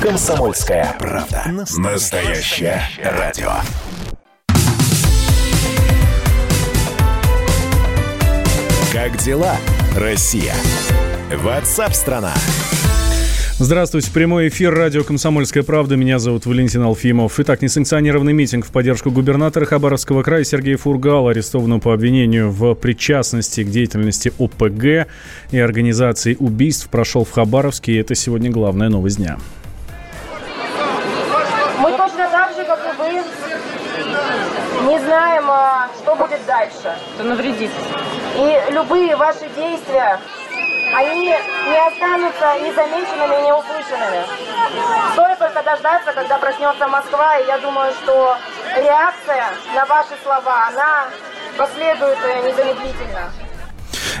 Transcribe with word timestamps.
Комсомольская 0.00 0.94
правда. 1.00 1.42
Настоящее 1.76 2.80
радио. 3.02 3.50
Как 8.92 9.16
дела, 9.18 9.56
Россия? 9.96 10.54
Ватсап-страна! 11.34 12.32
Здравствуйте, 13.58 14.12
прямой 14.12 14.46
эфир 14.48 14.72
радио 14.72 15.02
«Комсомольская 15.02 15.64
правда». 15.64 15.96
Меня 15.96 16.20
зовут 16.20 16.46
Валентин 16.46 16.82
Алфимов. 16.82 17.40
Итак, 17.40 17.60
несанкционированный 17.60 18.32
митинг 18.32 18.66
в 18.66 18.70
поддержку 18.70 19.10
губернатора 19.10 19.64
Хабаровского 19.64 20.22
края 20.22 20.44
Сергея 20.44 20.76
Фургала, 20.76 21.32
арестованного 21.32 21.80
по 21.80 21.92
обвинению 21.92 22.52
в 22.52 22.74
причастности 22.74 23.64
к 23.64 23.68
деятельности 23.68 24.32
ОПГ 24.38 25.08
и 25.50 25.58
организации 25.58 26.36
убийств, 26.38 26.88
прошел 26.88 27.24
в 27.24 27.32
Хабаровске, 27.32 27.94
и 27.94 27.96
это 27.96 28.14
сегодня 28.14 28.48
главная 28.48 28.90
новость 28.90 29.16
дня. 29.16 29.38
Не 34.88 34.98
знаем, 35.00 35.50
а, 35.50 35.88
что 36.00 36.14
будет 36.16 36.44
дальше. 36.46 36.96
Это 37.14 37.22
навредит. 37.22 37.70
И 38.36 38.62
любые 38.70 39.16
ваши 39.16 39.46
действия 39.50 40.18
они 40.94 41.26
не 41.26 41.86
останутся 41.86 42.58
незамеченными 42.60 43.38
и 43.38 43.46
неуслышанными. 43.46 44.24
Стоит 45.12 45.38
только 45.38 45.62
дождаться, 45.62 46.12
когда 46.14 46.38
проснется 46.38 46.88
Москва, 46.88 47.36
и 47.36 47.46
я 47.46 47.58
думаю, 47.58 47.92
что 48.02 48.36
реакция 48.76 49.44
на 49.74 49.84
ваши 49.84 50.14
слова, 50.22 50.68
она 50.68 51.08
последует 51.58 52.18
незамедлительно. 52.44 53.30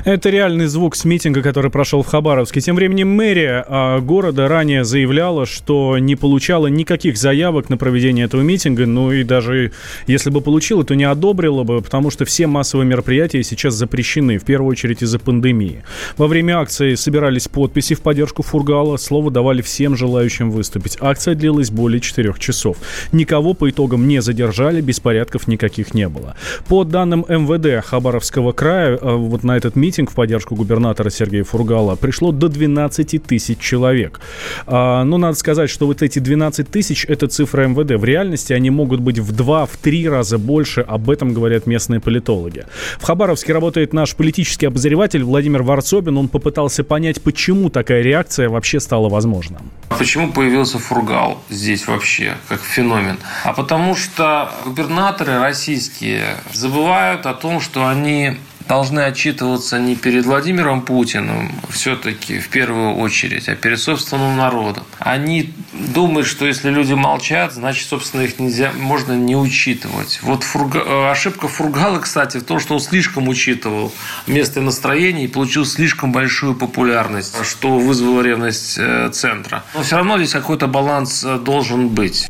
Это 0.04 0.30
реальный 0.30 0.66
звук 0.66 0.94
с 0.94 1.04
митинга, 1.04 1.42
который 1.42 1.70
прошел 1.70 2.02
в 2.02 2.06
Хабаровске. 2.06 2.60
Тем 2.60 2.76
временем 2.76 3.08
мэрия 3.08 3.64
а, 3.66 4.00
города 4.00 4.48
ранее 4.48 4.84
заявляла, 4.84 5.44
что 5.44 5.98
не 5.98 6.14
получала 6.14 6.68
никаких 6.68 7.16
заявок 7.16 7.68
на 7.68 7.76
проведение 7.76 8.26
этого 8.26 8.42
митинга. 8.42 8.86
Ну 8.86 9.12
и 9.12 9.24
даже 9.24 9.72
если 10.06 10.30
бы 10.30 10.40
получила, 10.40 10.84
то 10.84 10.94
не 10.94 11.04
одобрила 11.04 11.64
бы, 11.64 11.82
потому 11.82 12.10
что 12.10 12.24
все 12.24 12.46
массовые 12.46 12.86
мероприятия 12.86 13.42
сейчас 13.42 13.74
запрещены, 13.74 14.38
в 14.38 14.44
первую 14.44 14.70
очередь 14.70 15.02
из-за 15.02 15.18
пандемии. 15.18 15.82
Во 16.16 16.26
время 16.26 16.58
акции 16.58 16.94
собирались 16.94 17.48
подписи 17.48 17.94
в 17.94 18.00
поддержку 18.00 18.42
Фургала, 18.42 18.96
слово 18.96 19.30
давали 19.30 19.62
всем 19.62 19.96
желающим 19.96 20.50
выступить. 20.50 20.96
Акция 21.00 21.34
длилась 21.34 21.70
более 21.70 22.00
четырех 22.00 22.38
часов. 22.38 22.76
Никого 23.12 23.54
по 23.54 23.68
итогам 23.68 24.06
не 24.06 24.22
задержали, 24.22 24.80
беспорядков 24.80 25.48
никаких 25.48 25.92
не 25.92 26.08
было. 26.08 26.36
По 26.68 26.84
данным 26.84 27.24
МВД 27.28 27.84
Хабаровского 27.84 28.52
края, 28.52 28.98
а, 29.00 29.16
вот 29.16 29.42
на 29.42 29.56
этот 29.56 29.74
митинг 29.74 29.87
митинг 29.88 30.10
в 30.10 30.14
поддержку 30.14 30.54
губернатора 30.54 31.08
Сергея 31.08 31.44
Фургала 31.44 31.96
пришло 31.96 32.30
до 32.30 32.48
12 32.48 33.22
тысяч 33.22 33.58
человек. 33.58 34.20
А, 34.66 35.02
но 35.04 35.16
надо 35.16 35.34
сказать, 35.34 35.70
что 35.70 35.86
вот 35.86 36.02
эти 36.02 36.18
12 36.18 36.70
тысяч– 36.70 37.06
это 37.08 37.26
цифра 37.26 37.66
МВД. 37.66 37.92
В 37.92 38.04
реальности 38.04 38.52
они 38.52 38.68
могут 38.68 39.00
быть 39.00 39.18
в 39.18 39.32
2-3 39.32 40.10
раза 40.10 40.36
больше. 40.36 40.82
Об 40.82 41.08
этом 41.08 41.32
говорят 41.32 41.66
местные 41.66 42.00
политологи. 42.00 42.66
В 43.00 43.04
Хабаровске 43.04 43.54
работает 43.54 43.94
наш 43.94 44.14
политический 44.14 44.66
обозреватель 44.66 45.24
Владимир 45.24 45.62
Варцобин. 45.62 46.18
Он 46.18 46.28
попытался 46.28 46.84
понять, 46.84 47.22
почему 47.22 47.70
такая 47.70 48.02
реакция 48.02 48.50
вообще 48.50 48.80
стала 48.80 49.08
возможна. 49.08 49.62
Почему 49.88 50.32
появился 50.32 50.78
Фургал 50.78 51.42
здесь 51.48 51.86
вообще, 51.86 52.36
как 52.48 52.60
феномен? 52.60 53.16
А 53.42 53.54
потому 53.54 53.96
что 53.96 54.50
губернаторы 54.66 55.40
российские 55.40 56.36
забывают 56.52 57.24
о 57.24 57.32
том, 57.32 57.62
что 57.62 57.88
они 57.88 58.36
должны 58.68 59.00
отчитываться 59.00 59.78
не 59.78 59.96
перед 59.96 60.26
Владимиром 60.26 60.82
Путиным, 60.82 61.52
все-таки 61.70 62.38
в 62.38 62.48
первую 62.50 62.96
очередь, 62.96 63.48
а 63.48 63.56
перед 63.56 63.80
собственным 63.80 64.36
народом. 64.36 64.84
Они 64.98 65.52
думают, 65.72 66.26
что 66.26 66.46
если 66.46 66.70
люди 66.70 66.92
молчат, 66.92 67.54
значит, 67.54 67.88
собственно, 67.88 68.22
их 68.22 68.38
нельзя, 68.38 68.70
можно 68.78 69.14
не 69.14 69.36
учитывать. 69.36 70.20
Вот 70.22 70.44
фурга, 70.44 70.80
э, 70.80 71.10
ошибка 71.10 71.48
Фургала, 71.48 71.98
кстати, 71.98 72.36
в 72.36 72.44
том, 72.44 72.60
что 72.60 72.74
он 72.74 72.80
слишком 72.80 73.28
учитывал 73.28 73.92
место 74.26 74.60
настроения 74.60 75.24
и 75.24 75.28
получил 75.28 75.64
слишком 75.64 76.12
большую 76.12 76.54
популярность, 76.54 77.36
что 77.44 77.78
вызвало 77.78 78.20
ревность 78.20 78.76
э, 78.78 79.08
центра. 79.12 79.64
Но 79.74 79.82
все 79.82 79.96
равно 79.96 80.18
здесь 80.18 80.32
какой-то 80.32 80.66
баланс 80.66 81.24
э, 81.24 81.38
должен 81.38 81.88
быть. 81.88 82.28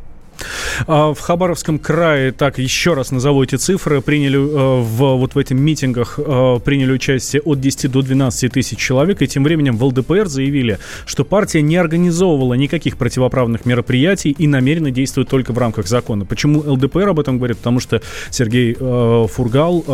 А, 0.87 1.15
в 1.15 1.21
Хабаровском 1.21 1.79
крае, 1.79 2.33
так, 2.33 2.59
еще 2.59 2.95
раз 2.95 3.11
назову 3.11 3.43
эти 3.43 3.57
цифры, 3.57 4.01
приняли 4.01 4.39
э, 4.39 4.81
в, 4.83 5.17
вот 5.17 5.35
в 5.35 5.39
этих 5.39 5.57
митингах 5.57 6.19
э, 6.19 6.61
приняли 6.65 6.93
участие 6.93 7.43
от 7.43 7.61
10 7.61 7.91
до 7.91 8.03
12 8.03 8.53
тысяч 8.53 8.79
человек, 8.79 9.23
и 9.23 9.27
тем 9.27 9.45
временем 9.45 9.77
в 9.77 9.85
ЛДПР 9.85 10.27
заявили, 10.27 10.79
что 11.07 11.25
партия 11.25 11.63
не 11.63 11.77
организовывала 11.77 12.55
никаких 12.55 12.97
противоправных 12.97 13.67
мероприятий 13.67 14.31
и 14.31 14.47
намеренно 14.47 14.91
действует 14.91 15.29
только 15.29 15.53
в 15.53 15.59
рамках 15.59 15.87
закона. 15.87 16.25
Почему 16.25 16.61
ЛДПР 16.61 17.09
об 17.09 17.21
этом 17.21 17.39
говорит? 17.39 17.59
Потому 17.59 17.81
что 17.81 18.03
Сергей 18.31 18.77
э, 18.79 19.27
Фургал, 19.33 19.85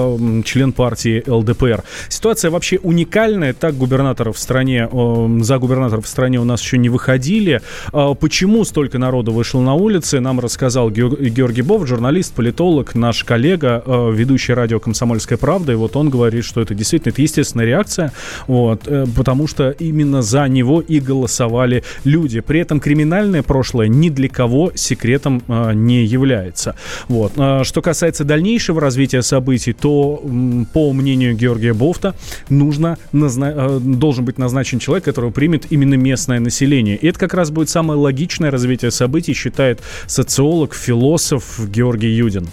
член 0.44 0.72
партии 0.72 1.22
ЛДПР. 1.26 1.82
Ситуация 2.08 2.50
вообще 2.50 2.78
уникальная, 2.78 3.52
так 3.52 3.76
губернаторов 3.76 4.36
в 4.36 4.38
стране, 4.38 4.88
за 5.42 5.58
губернаторов 5.58 6.04
в 6.04 6.08
стране 6.08 6.40
у 6.40 6.44
нас 6.44 6.62
еще 6.62 6.78
не 6.78 6.88
выходили. 6.88 7.60
Э, 7.92 8.14
почему 8.18 8.64
столько 8.64 8.98
народу 8.98 9.32
вышло 9.32 9.60
на 9.60 9.74
улицы, 9.74 10.20
нам 10.20 10.40
рассказал 10.44 10.74
сказал 10.74 10.90
Георгий 10.90 11.62
Бов, 11.62 11.86
журналист, 11.86 12.34
политолог, 12.34 12.94
наш 12.94 13.22
коллега, 13.22 13.82
э, 13.86 14.10
ведущий 14.12 14.54
радио 14.54 14.80
«Комсомольская 14.80 15.38
правда», 15.38 15.72
и 15.72 15.74
вот 15.76 15.94
он 15.96 16.10
говорит, 16.10 16.44
что 16.44 16.60
это 16.60 16.74
действительно 16.74 17.12
это 17.12 17.22
естественная 17.22 17.66
реакция, 17.66 18.12
вот, 18.48 18.82
э, 18.86 19.04
потому 19.16 19.46
что 19.46 19.70
именно 19.70 20.22
за 20.22 20.48
него 20.48 20.80
и 20.80 21.00
голосовали 21.00 21.84
люди. 22.04 22.40
При 22.40 22.60
этом 22.60 22.80
криминальное 22.80 23.42
прошлое 23.42 23.88
ни 23.88 24.08
для 24.08 24.28
кого 24.28 24.72
секретом 24.74 25.42
э, 25.46 25.72
не 25.74 26.04
является. 26.04 26.74
Вот. 27.08 27.32
Что 27.34 27.82
касается 27.82 28.24
дальнейшего 28.24 28.80
развития 28.80 29.22
событий, 29.22 29.72
то, 29.72 30.22
по 30.72 30.92
мнению 30.92 31.36
Георгия 31.36 31.72
Бофта, 31.72 32.14
нужно 32.48 32.98
назна... 33.12 33.78
должен 33.78 34.24
быть 34.24 34.38
назначен 34.38 34.78
человек, 34.78 35.04
которого 35.04 35.30
примет 35.30 35.66
именно 35.70 35.94
местное 35.94 36.40
население. 36.40 36.96
И 36.96 37.06
это 37.06 37.18
как 37.18 37.34
раз 37.34 37.50
будет 37.50 37.68
самое 37.68 38.00
логичное 38.00 38.50
развитие 38.50 38.90
событий, 38.90 39.34
считает 39.34 39.80
социолог 40.34 40.74
философ 40.74 41.60
Георгий 41.68 42.08
Юдин. 42.08 42.48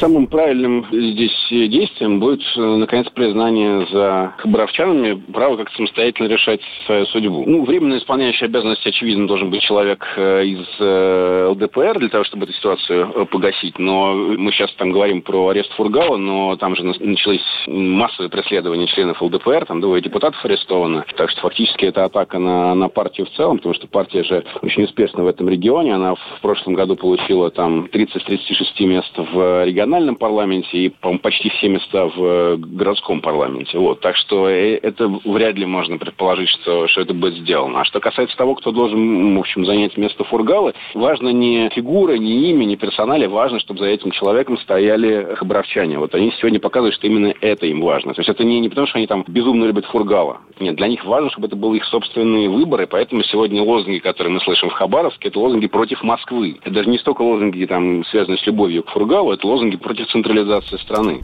Самым 0.00 0.28
правильным 0.28 0.86
здесь 0.90 1.36
действием 1.50 2.20
будет, 2.20 2.40
э, 2.56 2.60
наконец, 2.60 3.06
признание 3.10 3.86
за 3.92 4.32
хабаровчанами 4.38 5.20
право 5.32 5.58
как-то 5.58 5.76
самостоятельно 5.76 6.28
решать 6.28 6.60
свою 6.86 7.04
судьбу. 7.06 7.44
Ну, 7.46 7.64
временно 7.64 7.98
исполняющий 7.98 8.46
обязанности, 8.46 8.88
очевидно, 8.88 9.26
должен 9.26 9.50
быть 9.50 9.60
человек 9.60 10.02
э, 10.16 10.44
из 10.46 10.66
э, 10.78 11.48
ЛДПР 11.50 11.98
для 11.98 12.08
того, 12.08 12.24
чтобы 12.24 12.44
эту 12.44 12.54
ситуацию 12.54 13.26
погасить. 13.26 13.78
Но 13.78 14.14
мы 14.14 14.52
сейчас 14.52 14.72
там 14.74 14.90
говорим 14.90 15.20
про 15.20 15.48
арест 15.48 15.70
Фургала, 15.74 16.16
но 16.16 16.56
там 16.56 16.76
же 16.76 16.82
начались 16.84 17.44
массовые 17.66 18.30
преследования 18.30 18.86
членов 18.86 19.20
ЛДПР, 19.20 19.66
там 19.66 19.80
двое 19.80 20.02
депутатов 20.02 20.42
арестованы. 20.44 21.04
Так 21.16 21.30
что 21.30 21.42
фактически 21.42 21.84
это 21.84 22.04
атака 22.04 22.38
на, 22.38 22.74
на 22.74 22.88
партию 22.88 23.26
в 23.26 23.36
целом, 23.36 23.58
потому 23.58 23.74
что 23.74 23.86
партия 23.86 24.24
же 24.24 24.44
очень 24.62 24.84
успешна 24.84 25.24
в 25.24 25.26
этом 25.26 25.48
регионе. 25.48 25.94
Она 25.94 26.14
в 26.14 26.40
прошлом 26.40 26.74
году 26.74 26.96
получила 26.96 27.50
там 27.50 27.86
30-36 27.92 28.86
мест 28.86 29.12
в 29.16 29.64
региональном 29.70 30.16
парламенте 30.16 30.78
и, 30.78 30.88
по 30.88 31.16
почти 31.18 31.50
все 31.50 31.68
места 31.68 32.06
в 32.06 32.22
э, 32.22 32.56
городском 32.56 33.20
парламенте. 33.20 33.78
Вот. 33.78 34.00
Так 34.00 34.16
что 34.16 34.48
э, 34.48 34.76
это 34.76 35.08
вряд 35.24 35.56
ли 35.56 35.66
можно 35.66 35.98
предположить, 35.98 36.48
что, 36.48 36.86
что 36.88 37.00
это 37.00 37.14
будет 37.14 37.34
сделано. 37.34 37.80
А 37.80 37.84
что 37.84 38.00
касается 38.00 38.36
того, 38.36 38.54
кто 38.54 38.72
должен, 38.72 39.36
в 39.36 39.40
общем, 39.40 39.64
занять 39.64 39.96
место 39.96 40.24
Фургала, 40.24 40.74
важно 40.94 41.28
не 41.30 41.70
фигура, 41.70 42.14
не 42.14 42.50
имя, 42.50 42.64
не 42.64 42.76
персонале, 42.76 43.28
важно, 43.28 43.60
чтобы 43.60 43.80
за 43.80 43.86
этим 43.86 44.10
человеком 44.10 44.58
стояли 44.58 45.34
хабаровчане. 45.36 45.98
Вот 45.98 46.14
они 46.14 46.32
сегодня 46.40 46.60
показывают, 46.60 46.94
что 46.94 47.06
именно 47.06 47.34
это 47.40 47.66
им 47.66 47.80
важно. 47.80 48.14
То 48.14 48.20
есть 48.20 48.28
это 48.28 48.44
не, 48.44 48.60
не 48.60 48.68
потому, 48.68 48.86
что 48.86 48.98
они 48.98 49.06
там 49.06 49.24
безумно 49.26 49.64
любят 49.64 49.86
Фургала. 49.86 50.38
Нет, 50.58 50.76
для 50.76 50.88
них 50.88 51.04
важно, 51.04 51.30
чтобы 51.30 51.46
это 51.46 51.56
были 51.56 51.76
их 51.76 51.84
собственные 51.84 52.48
выборы, 52.48 52.86
поэтому 52.86 53.22
сегодня 53.22 53.62
лозунги, 53.62 53.98
которые 53.98 54.32
мы 54.32 54.40
слышим 54.40 54.68
в 54.70 54.72
Хабаровске, 54.72 55.28
это 55.28 55.38
лозунги 55.38 55.66
против 55.66 56.02
Москвы. 56.02 56.58
Это 56.62 56.74
даже 56.74 56.90
не 56.90 56.98
столько 56.98 57.22
лозунги, 57.22 57.64
там, 57.64 58.04
связанные 58.06 58.38
с 58.38 58.46
любовью 58.46 58.82
к 58.82 58.90
Фургалу, 58.90 59.32
это 59.32 59.46
лозунги 59.46 59.59
против 59.76 60.08
централизации 60.08 60.76
страны. 60.78 61.20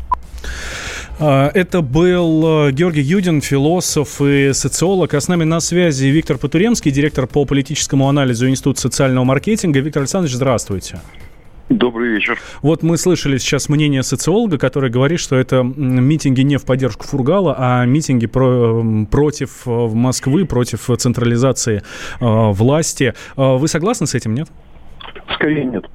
А, 1.18 1.50
это 1.54 1.80
был 1.80 2.68
э, 2.68 2.72
Георгий 2.72 3.00
Юдин, 3.00 3.40
философ 3.40 4.20
и 4.20 4.52
социолог. 4.52 5.14
А 5.14 5.20
с 5.20 5.28
нами 5.28 5.44
на 5.44 5.60
связи 5.60 6.06
Виктор 6.06 6.36
Потуремский, 6.36 6.90
директор 6.90 7.26
по 7.26 7.44
политическому 7.44 8.08
анализу 8.08 8.48
Института 8.48 8.80
социального 8.80 9.24
маркетинга. 9.24 9.80
Виктор 9.80 10.02
Александрович, 10.02 10.34
здравствуйте. 10.34 11.00
Добрый 11.68 12.10
вечер. 12.10 12.38
Вот 12.62 12.82
мы 12.84 12.96
слышали 12.96 13.38
сейчас 13.38 13.68
мнение 13.68 14.04
социолога, 14.04 14.56
который 14.56 14.88
говорит, 14.88 15.18
что 15.18 15.36
это 15.36 15.62
митинги 15.64 16.42
не 16.42 16.58
в 16.58 16.64
поддержку 16.64 17.04
Фургала, 17.06 17.56
а 17.58 17.84
митинги 17.86 18.26
про, 18.26 18.84
против 19.10 19.66
э, 19.66 19.70
Москвы, 19.70 20.44
против 20.44 20.88
централизации 20.98 21.78
э, 21.78 21.80
власти. 22.20 23.14
Вы 23.36 23.66
согласны 23.68 24.06
с 24.06 24.14
этим, 24.14 24.34
нет? 24.34 24.48
Скорее 25.34 25.64
нет. 25.64 25.86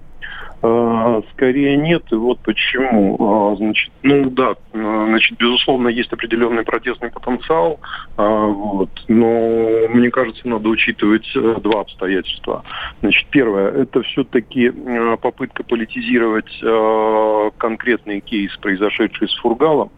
А, 0.64 1.22
скорее 1.34 1.76
нет, 1.78 2.04
и 2.12 2.16
вот 2.16 2.40
почему. 2.40 3.18
А, 3.20 3.56
значит, 3.56 3.92
ну 4.04 4.30
да, 4.30 4.56
значит, 4.74 5.38
безусловно, 5.40 5.88
есть 5.88 6.14
определенный 6.14 6.64
протестный 6.64 7.10
потенциал, 7.10 7.80
вот, 8.16 8.90
но 9.08 9.88
мне 9.90 10.12
кажется, 10.12 10.48
надо 10.48 10.70
учитывать 10.70 11.30
э, 11.36 11.56
два 11.62 11.82
обстоятельства. 11.82 12.64
Значит, 13.02 13.28
первое, 13.32 13.72
это 13.72 14.04
все-таки 14.04 14.72
попытка 15.22 15.64
политизировать 15.64 16.52
конкретный 17.58 18.20
кейс, 18.22 18.56
произошедший 18.58 19.30
с 19.30 19.36
Фургалом. 19.40 19.92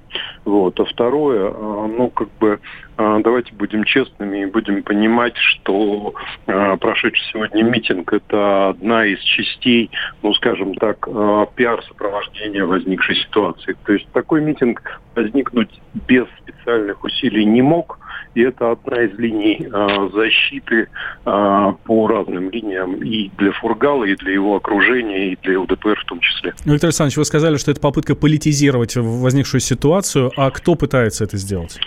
Вот. 0.46 0.80
А 0.80 0.86
второе, 0.86 1.52
ну, 1.52 2.10
как 2.10 2.30
бы, 2.40 2.60
давайте 2.98 3.52
будем 3.54 3.84
честными 3.84 4.44
и 4.44 4.46
будем 4.46 4.84
понимать, 4.84 5.36
что 5.36 6.14
прошедший 6.46 7.26
сегодня 7.32 7.64
митинг– 7.64 8.14
это 8.14 8.70
одна 8.70 9.06
из 9.06 9.20
частей, 9.22 9.90
ну, 10.22 10.34
скажем 10.36 10.53
так, 10.80 11.08
пиар-сопровождения 11.56 12.66
возникшей 12.66 13.16
ситуации. 13.16 13.76
То 13.86 13.94
есть 13.94 14.08
такой 14.14 14.42
митинг 14.42 14.82
возникнуть 15.16 15.82
без 16.08 16.26
специальных 16.42 17.04
усилий 17.04 17.46
не 17.46 17.62
мог, 17.62 18.00
и 18.36 18.42
это 18.42 18.72
одна 18.72 19.04
из 19.04 19.18
линий 19.20 19.68
э, 19.72 20.10
защиты 20.14 20.88
э, 21.26 21.74
по 21.84 22.08
разным 22.08 22.50
линиям 22.50 22.96
и 22.96 23.30
для 23.38 23.52
Фургала, 23.52 24.06
и 24.06 24.16
для 24.16 24.34
его 24.34 24.56
окружения, 24.56 25.34
и 25.34 25.38
для 25.44 25.60
ЛДПР 25.60 26.00
в 26.00 26.06
том 26.06 26.20
числе. 26.20 26.54
Виктор 26.66 26.88
Александрович, 26.88 27.18
вы 27.18 27.26
сказали, 27.26 27.58
что 27.58 27.72
это 27.72 27.80
попытка 27.80 28.16
политизировать 28.16 28.96
возникшую 28.96 29.62
ситуацию, 29.62 30.32
а 30.36 30.50
кто 30.52 30.76
пытается 30.76 31.24
это 31.24 31.38
сделать? 31.38 31.80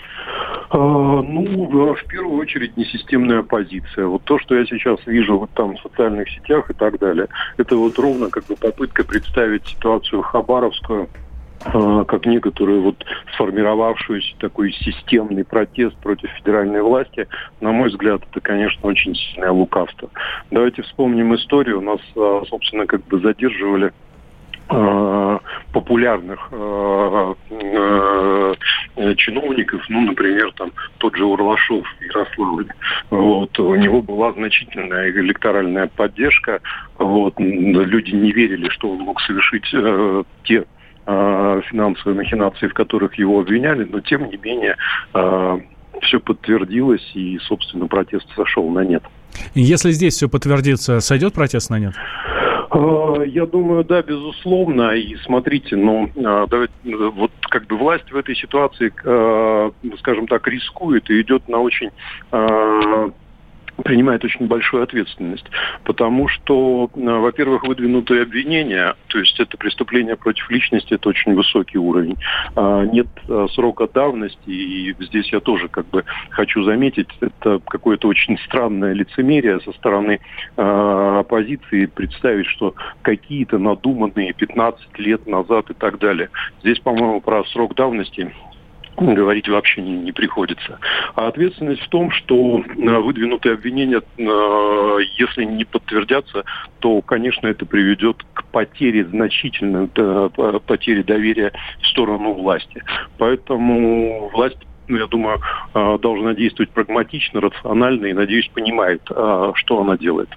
Ну, 0.73 1.95
в 1.95 2.03
первую 2.07 2.39
очередь, 2.39 2.75
несистемная 2.75 3.39
оппозиция. 3.39 4.05
Вот 4.05 4.23
то, 4.23 4.37
что 4.39 4.55
я 4.55 4.65
сейчас 4.65 4.99
вижу 5.05 5.39
вот 5.39 5.49
там 5.51 5.77
в 5.77 5.81
социальных 5.81 6.29
сетях 6.29 6.69
и 6.69 6.73
так 6.73 6.99
далее, 6.99 7.27
это 7.57 7.75
вот 7.77 7.97
ровно 7.97 8.29
как 8.29 8.45
бы 8.45 8.55
попытка 8.55 9.03
представить 9.05 9.65
ситуацию 9.65 10.21
хабаровскую 10.21 11.07
а, 11.65 12.03
как 12.05 12.25
некоторую 12.25 12.81
вот 12.81 13.05
сформировавшуюся 13.33 14.35
такой 14.39 14.71
системный 14.73 15.43
протест 15.43 15.95
против 15.97 16.29
федеральной 16.31 16.81
власти, 16.81 17.27
на 17.61 17.71
мой 17.71 17.89
взгляд, 17.89 18.21
это, 18.29 18.41
конечно, 18.41 18.87
очень 18.87 19.15
сильное 19.15 19.51
лукавство. 19.51 20.09
Давайте 20.51 20.83
вспомним 20.83 21.35
историю. 21.35 21.79
У 21.79 21.81
нас, 21.81 21.99
а, 22.15 22.43
собственно, 22.47 22.85
как 22.85 23.05
бы 23.05 23.19
задерживали 23.19 23.93
популярных 25.73 26.49
э, 26.51 27.33
э, 27.49 29.15
чиновников, 29.15 29.81
ну, 29.89 30.01
например, 30.01 30.51
там 30.53 30.71
тот 30.97 31.15
же 31.15 31.25
Урлашов 31.25 31.85
в 31.85 32.03
Ярославле. 32.03 32.67
Вот, 33.09 33.59
у 33.59 33.75
него 33.75 34.01
была 34.01 34.31
значительная 34.33 35.09
электоральная 35.09 35.87
поддержка. 35.87 36.61
Вот, 36.97 37.35
люди 37.39 38.11
не 38.11 38.31
верили, 38.31 38.69
что 38.69 38.91
он 38.91 38.99
мог 38.99 39.21
совершить 39.21 39.69
э, 39.73 40.23
те 40.43 40.65
э, 41.05 41.61
финансовые 41.69 42.17
махинации, 42.17 42.67
в 42.67 42.73
которых 42.73 43.15
его 43.15 43.39
обвиняли, 43.39 43.83
но 43.83 43.99
тем 43.99 44.29
не 44.29 44.37
менее 44.37 44.75
э, 45.13 45.59
все 46.01 46.19
подтвердилось 46.19 47.11
и, 47.13 47.39
собственно, 47.39 47.87
протест 47.87 48.27
сошел 48.35 48.69
на 48.69 48.81
нет. 48.81 49.03
Если 49.53 49.91
здесь 49.91 50.15
все 50.15 50.29
подтвердится, 50.29 50.99
сойдет 50.99 51.33
протест 51.33 51.69
на 51.69 51.79
нет? 51.79 51.93
Э, 52.77 53.23
я 53.25 53.45
думаю, 53.47 53.83
да, 53.83 54.03
безусловно. 54.03 54.91
И 54.91 55.15
смотрите, 55.25 55.75
ну, 55.75 56.09
э, 56.15 56.45
давайте, 56.47 56.73
вот 56.83 57.31
как 57.49 57.65
бы 57.65 57.75
власть 57.77 58.11
в 58.11 58.15
этой 58.15 58.35
ситуации, 58.35 58.93
э, 59.03 59.71
скажем 59.99 60.27
так, 60.27 60.47
рискует 60.47 61.09
и 61.09 61.21
идет 61.21 61.47
на 61.47 61.59
очень 61.59 61.89
принимает 63.83 64.23
очень 64.23 64.47
большую 64.47 64.83
ответственность, 64.83 65.45
потому 65.83 66.27
что, 66.27 66.89
э, 66.95 66.99
во-первых, 66.99 67.63
выдвинутые 67.63 68.23
обвинения, 68.23 68.95
то 69.07 69.19
есть 69.19 69.39
это 69.39 69.57
преступление 69.57 70.15
против 70.15 70.49
личности, 70.49 70.93
это 70.93 71.09
очень 71.09 71.35
высокий 71.35 71.77
уровень. 71.77 72.17
А, 72.55 72.85
нет 72.85 73.07
э, 73.27 73.47
срока 73.53 73.87
давности, 73.87 74.49
и 74.49 74.95
здесь 74.99 75.31
я 75.31 75.39
тоже 75.39 75.67
как 75.67 75.87
бы 75.87 76.03
хочу 76.29 76.63
заметить, 76.63 77.07
это 77.19 77.59
какое-то 77.65 78.07
очень 78.07 78.37
странное 78.39 78.93
лицемерие 78.93 79.59
со 79.61 79.71
стороны 79.73 80.19
э, 80.55 81.17
оппозиции 81.19 81.85
представить, 81.85 82.47
что 82.47 82.73
какие-то 83.01 83.57
надуманные 83.57 84.33
15 84.33 84.99
лет 84.99 85.27
назад 85.27 85.69
и 85.69 85.73
так 85.73 85.99
далее. 85.99 86.29
Здесь, 86.61 86.79
по-моему, 86.79 87.21
про 87.21 87.43
срок 87.45 87.75
давности 87.75 88.31
говорить 88.97 89.47
вообще 89.47 89.81
не, 89.81 89.93
не 89.93 90.11
приходится. 90.11 90.79
А 91.15 91.27
ответственность 91.27 91.81
в 91.81 91.89
том, 91.89 92.11
что 92.11 92.59
э, 92.59 92.99
выдвинутые 92.99 93.53
обвинения, 93.53 94.01
э, 94.17 94.97
если 95.17 95.43
не 95.43 95.65
подтвердятся, 95.65 96.43
то, 96.79 97.01
конечно, 97.01 97.47
это 97.47 97.65
приведет 97.65 98.17
к 98.33 98.43
потере, 98.45 99.05
значительной 99.05 99.87
потере 99.87 101.03
доверия 101.03 101.51
в 101.81 101.87
сторону 101.87 102.33
власти. 102.33 102.83
Поэтому 103.17 104.29
власть 104.33 104.57
ну, 104.87 104.97
я 104.97 105.07
думаю, 105.07 105.39
э, 105.73 105.97
должна 106.01 106.33
действовать 106.33 106.71
прагматично, 106.71 107.41
рационально 107.41 108.05
и, 108.05 108.13
надеюсь, 108.13 108.47
понимает, 108.53 109.01
что 109.05 109.81
она 109.81 109.97
делает. 109.97 110.29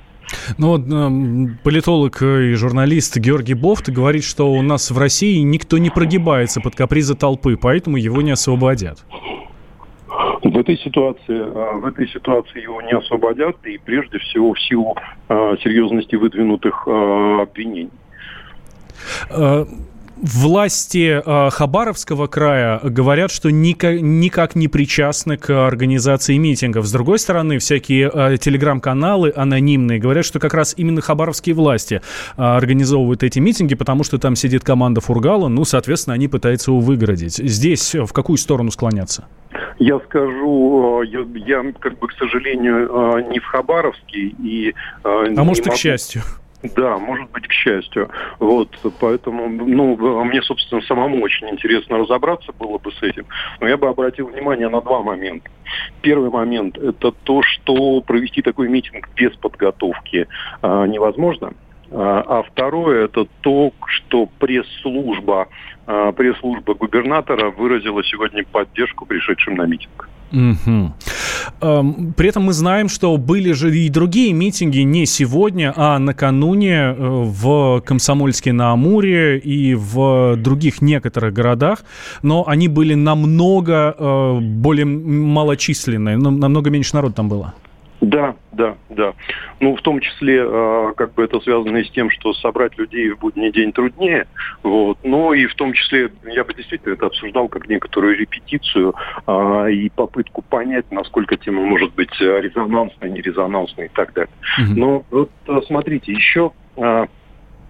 Ну 0.58 0.68
вот 0.68 0.82
э, 0.86 1.56
политолог 1.64 2.22
и 2.22 2.54
журналист 2.54 3.16
Георгий 3.16 3.54
Бофт 3.54 3.88
говорит, 3.88 4.24
что 4.24 4.52
у 4.52 4.62
нас 4.62 4.90
в 4.90 4.98
России 4.98 5.38
никто 5.38 5.78
не 5.78 5.90
прогибается 5.90 6.60
под 6.60 6.74
капризы 6.74 7.14
толпы, 7.14 7.56
поэтому 7.56 7.96
его 7.96 8.22
не 8.22 8.32
освободят. 8.32 9.04
В 10.42 10.56
этой 10.56 10.78
ситуации, 10.78 11.38
а, 11.38 11.78
в 11.78 11.86
этой 11.86 12.08
ситуации 12.08 12.62
его 12.62 12.80
не 12.82 12.92
освободят, 12.92 13.56
и 13.64 13.78
прежде 13.78 14.18
всего 14.18 14.54
в 14.54 14.60
силу 14.60 14.96
а, 15.28 15.56
серьезности 15.58 16.16
выдвинутых 16.16 16.86
а, 16.86 17.42
обвинений. 17.42 17.90
Э, 20.20 20.26
Власти 20.40 21.22
э, 21.24 21.50
Хабаровского 21.50 22.26
края 22.26 22.80
говорят, 22.82 23.30
что 23.30 23.50
никак, 23.50 24.00
никак 24.00 24.54
не 24.54 24.68
причастны 24.68 25.36
к 25.36 25.66
организации 25.66 26.36
митингов. 26.36 26.86
С 26.86 26.92
другой 26.92 27.18
стороны, 27.18 27.58
всякие 27.58 28.10
э, 28.12 28.36
телеграм-каналы 28.38 29.32
анонимные 29.34 29.98
говорят, 29.98 30.24
что 30.24 30.38
как 30.38 30.54
раз 30.54 30.74
именно 30.76 31.00
хабаровские 31.00 31.54
власти 31.54 32.02
э, 32.36 32.42
организовывают 32.42 33.22
эти 33.22 33.38
митинги, 33.38 33.74
потому 33.74 34.04
что 34.04 34.18
там 34.18 34.36
сидит 34.36 34.64
команда 34.64 35.00
Фургала, 35.00 35.48
ну, 35.48 35.64
соответственно, 35.64 36.14
они 36.14 36.28
пытаются 36.28 36.70
его 36.70 36.80
выгородить. 36.80 37.36
Здесь 37.36 37.94
в 37.94 38.12
какую 38.12 38.36
сторону 38.36 38.70
склоняться? 38.70 39.26
Я 39.78 39.98
скажу, 40.00 41.02
я, 41.02 41.20
я 41.46 41.72
как 41.80 41.98
бы, 41.98 42.08
к 42.08 42.12
сожалению, 42.12 42.88
э, 43.16 43.30
не 43.30 43.38
в 43.38 43.44
Хабаровске 43.46 44.18
и... 44.18 44.74
Э, 45.04 45.34
а 45.36 45.44
может, 45.44 45.64
могу... 45.64 45.74
и 45.74 45.78
к 45.78 45.80
счастью. 45.80 46.22
Да, 46.62 46.98
может 46.98 47.30
быть, 47.30 47.48
к 47.48 47.52
счастью. 47.52 48.10
Вот, 48.38 48.68
поэтому, 49.00 49.48
ну, 49.48 49.96
мне, 50.24 50.42
собственно, 50.42 50.82
самому 50.82 51.22
очень 51.22 51.48
интересно 51.48 51.98
разобраться 51.98 52.52
было 52.52 52.76
бы 52.76 52.92
с 52.92 53.02
этим. 53.02 53.24
Но 53.60 53.68
я 53.68 53.78
бы 53.78 53.88
обратил 53.88 54.28
внимание 54.28 54.68
на 54.68 54.82
два 54.82 55.02
момента. 55.02 55.50
Первый 56.02 56.30
момент– 56.30 56.76
это 56.78 57.12
то, 57.12 57.42
что 57.42 58.02
провести 58.02 58.42
такой 58.42 58.68
митинг 58.68 59.08
без 59.16 59.34
подготовки 59.36 60.28
а, 60.60 60.84
невозможно. 60.86 61.54
А, 61.90 62.24
а 62.26 62.42
второе– 62.42 63.04
это 63.06 63.26
то, 63.40 63.72
что 63.86 64.26
пресс-служба, 64.26 65.48
а, 65.86 66.12
пресс-служба 66.12 66.74
губернатора 66.74 67.50
выразила 67.50 68.04
сегодня 68.04 68.44
поддержку 68.44 69.06
пришедшим 69.06 69.54
на 69.54 69.64
митинг. 69.66 70.08
Угу. 70.32 70.92
При 72.16 72.28
этом 72.28 72.44
мы 72.44 72.52
знаем, 72.52 72.88
что 72.88 73.16
были 73.16 73.52
же 73.52 73.76
и 73.76 73.88
другие 73.88 74.32
митинги 74.32 74.80
не 74.80 75.06
сегодня, 75.06 75.72
а 75.76 75.98
накануне 75.98 76.74
э, 76.74 76.94
в 76.98 77.80
Комсомольске 77.84 78.52
на 78.52 78.72
Амуре 78.72 79.38
и 79.38 79.74
в 79.74 80.36
других 80.36 80.82
некоторых 80.82 81.34
городах, 81.34 81.84
но 82.22 82.44
они 82.46 82.68
были 82.68 82.94
намного 82.94 83.94
э, 83.98 84.38
более 84.40 84.86
малочисленные, 84.86 86.16
намного 86.16 86.70
меньше 86.70 86.94
народу 86.94 87.14
там 87.14 87.28
было. 87.28 87.54
Да, 88.00 88.34
да, 88.52 88.76
да. 88.88 89.12
Ну, 89.60 89.76
в 89.76 89.82
том 89.82 90.00
числе, 90.00 90.42
э, 90.42 90.92
как 90.96 91.12
бы 91.14 91.24
это 91.24 91.38
связано 91.40 91.76
и 91.78 91.84
с 91.84 91.90
тем, 91.90 92.10
что 92.10 92.32
собрать 92.32 92.78
людей 92.78 93.10
в 93.10 93.18
будний 93.18 93.52
день 93.52 93.72
труднее, 93.72 94.26
вот. 94.62 94.98
Но 95.04 95.34
и 95.34 95.46
в 95.46 95.54
том 95.54 95.74
числе, 95.74 96.10
я 96.24 96.44
бы 96.44 96.54
действительно 96.54 96.94
это 96.94 97.06
обсуждал 97.06 97.48
как 97.48 97.68
некоторую 97.68 98.16
репетицию 98.16 98.94
э, 99.26 99.72
и 99.72 99.90
попытку 99.90 100.40
понять, 100.42 100.90
насколько 100.90 101.36
тема 101.36 101.62
может 101.62 101.94
быть 101.94 102.18
резонансной, 102.20 103.10
нерезонансной 103.10 103.86
и 103.86 103.90
так 103.90 104.14
далее. 104.14 104.32
Mm-hmm. 104.58 104.74
Но 104.76 105.04
вот 105.10 105.30
э, 105.46 105.60
смотрите, 105.66 106.12
еще, 106.12 106.52
э, 106.76 107.06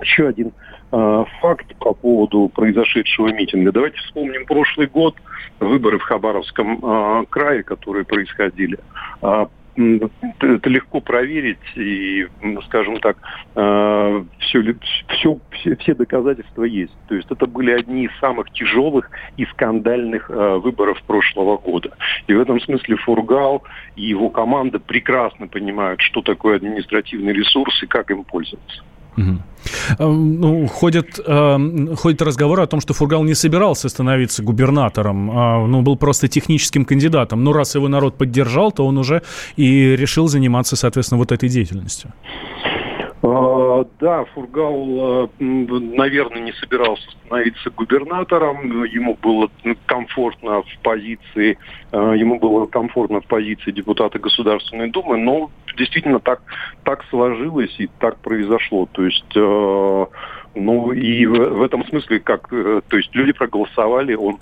еще 0.00 0.28
один 0.28 0.52
э, 0.92 1.24
факт 1.40 1.74
по 1.80 1.92
поводу 1.92 2.48
произошедшего 2.54 3.32
митинга. 3.32 3.72
Давайте 3.72 3.98
вспомним 3.98 4.46
прошлый 4.46 4.86
год, 4.86 5.16
выборы 5.58 5.98
в 5.98 6.02
Хабаровском 6.02 6.78
э, 6.82 7.24
крае, 7.28 7.64
которые 7.64 8.04
происходили. 8.04 8.78
Э, 9.22 9.46
это 10.40 10.68
легко 10.68 11.00
проверить, 11.00 11.58
и, 11.76 12.28
скажем 12.66 13.00
так, 13.00 13.16
все, 13.52 14.60
э, 14.60 14.74
все, 15.08 15.38
все, 15.50 15.76
все 15.76 15.94
доказательства 15.94 16.64
есть. 16.64 16.92
То 17.08 17.14
есть 17.14 17.30
это 17.30 17.46
были 17.46 17.70
одни 17.70 18.04
из 18.04 18.18
самых 18.20 18.50
тяжелых 18.52 19.10
и 19.36 19.44
скандальных 19.46 20.30
э, 20.30 20.56
выборов 20.56 21.02
прошлого 21.02 21.56
года. 21.56 21.90
И 22.26 22.34
в 22.34 22.40
этом 22.40 22.60
смысле 22.60 22.96
Фургал 22.96 23.62
и 23.96 24.02
его 24.02 24.30
команда 24.30 24.78
прекрасно 24.78 25.46
понимают, 25.46 26.00
что 26.00 26.22
такое 26.22 26.56
административный 26.56 27.32
ресурс 27.32 27.82
и 27.82 27.86
как 27.86 28.10
им 28.10 28.24
пользоваться. 28.24 28.82
Ну, 29.98 30.66
ходят, 30.66 31.20
э, 31.26 31.94
ходят 31.96 32.22
разговоры 32.22 32.62
о 32.62 32.66
том, 32.66 32.80
что 32.80 32.94
Фургал 32.94 33.24
не 33.24 33.34
собирался 33.34 33.88
становиться 33.88 34.42
губернатором, 34.42 35.30
а 35.30 35.66
ну, 35.66 35.82
был 35.82 35.96
просто 35.96 36.28
техническим 36.28 36.84
кандидатом. 36.84 37.44
Но 37.44 37.52
раз 37.52 37.74
его 37.74 37.88
народ 37.88 38.16
поддержал, 38.16 38.72
то 38.72 38.86
он 38.86 38.98
уже 38.98 39.22
и 39.56 39.96
решил 39.96 40.28
заниматься, 40.28 40.76
соответственно, 40.76 41.18
вот 41.18 41.32
этой 41.32 41.48
деятельностью. 41.48 42.12
А, 43.22 43.84
да, 44.00 44.24
Фургал, 44.26 45.24
э, 45.24 45.28
наверное, 45.38 46.40
не 46.40 46.52
собирался 46.52 47.10
становиться 47.10 47.70
губернатором. 47.70 48.84
Ему 48.84 49.14
было 49.20 49.50
комфортно 49.84 50.62
в 50.62 50.78
позиции, 50.82 51.58
э, 51.92 52.14
ему 52.16 52.38
было 52.38 52.66
комфортно 52.66 53.20
в 53.20 53.26
позиции 53.26 53.72
депутата 53.72 54.18
Государственной 54.18 54.90
Думы, 54.90 55.18
но 55.18 55.50
действительно 55.76 56.18
так, 56.18 56.40
так 56.82 57.04
сложилось 57.10 57.74
и 57.78 57.88
так 57.98 58.18
произошло. 58.20 58.88
То 58.90 59.04
есть 59.04 59.36
э, 59.36 60.06
ну 60.54 60.92
и 60.92 61.26
в, 61.26 61.32
в 61.32 61.62
этом 61.62 61.84
смысле, 61.86 62.20
как, 62.20 62.48
то 62.48 62.96
есть 62.96 63.14
люди 63.14 63.32
проголосовали, 63.32 64.14
он 64.14 64.38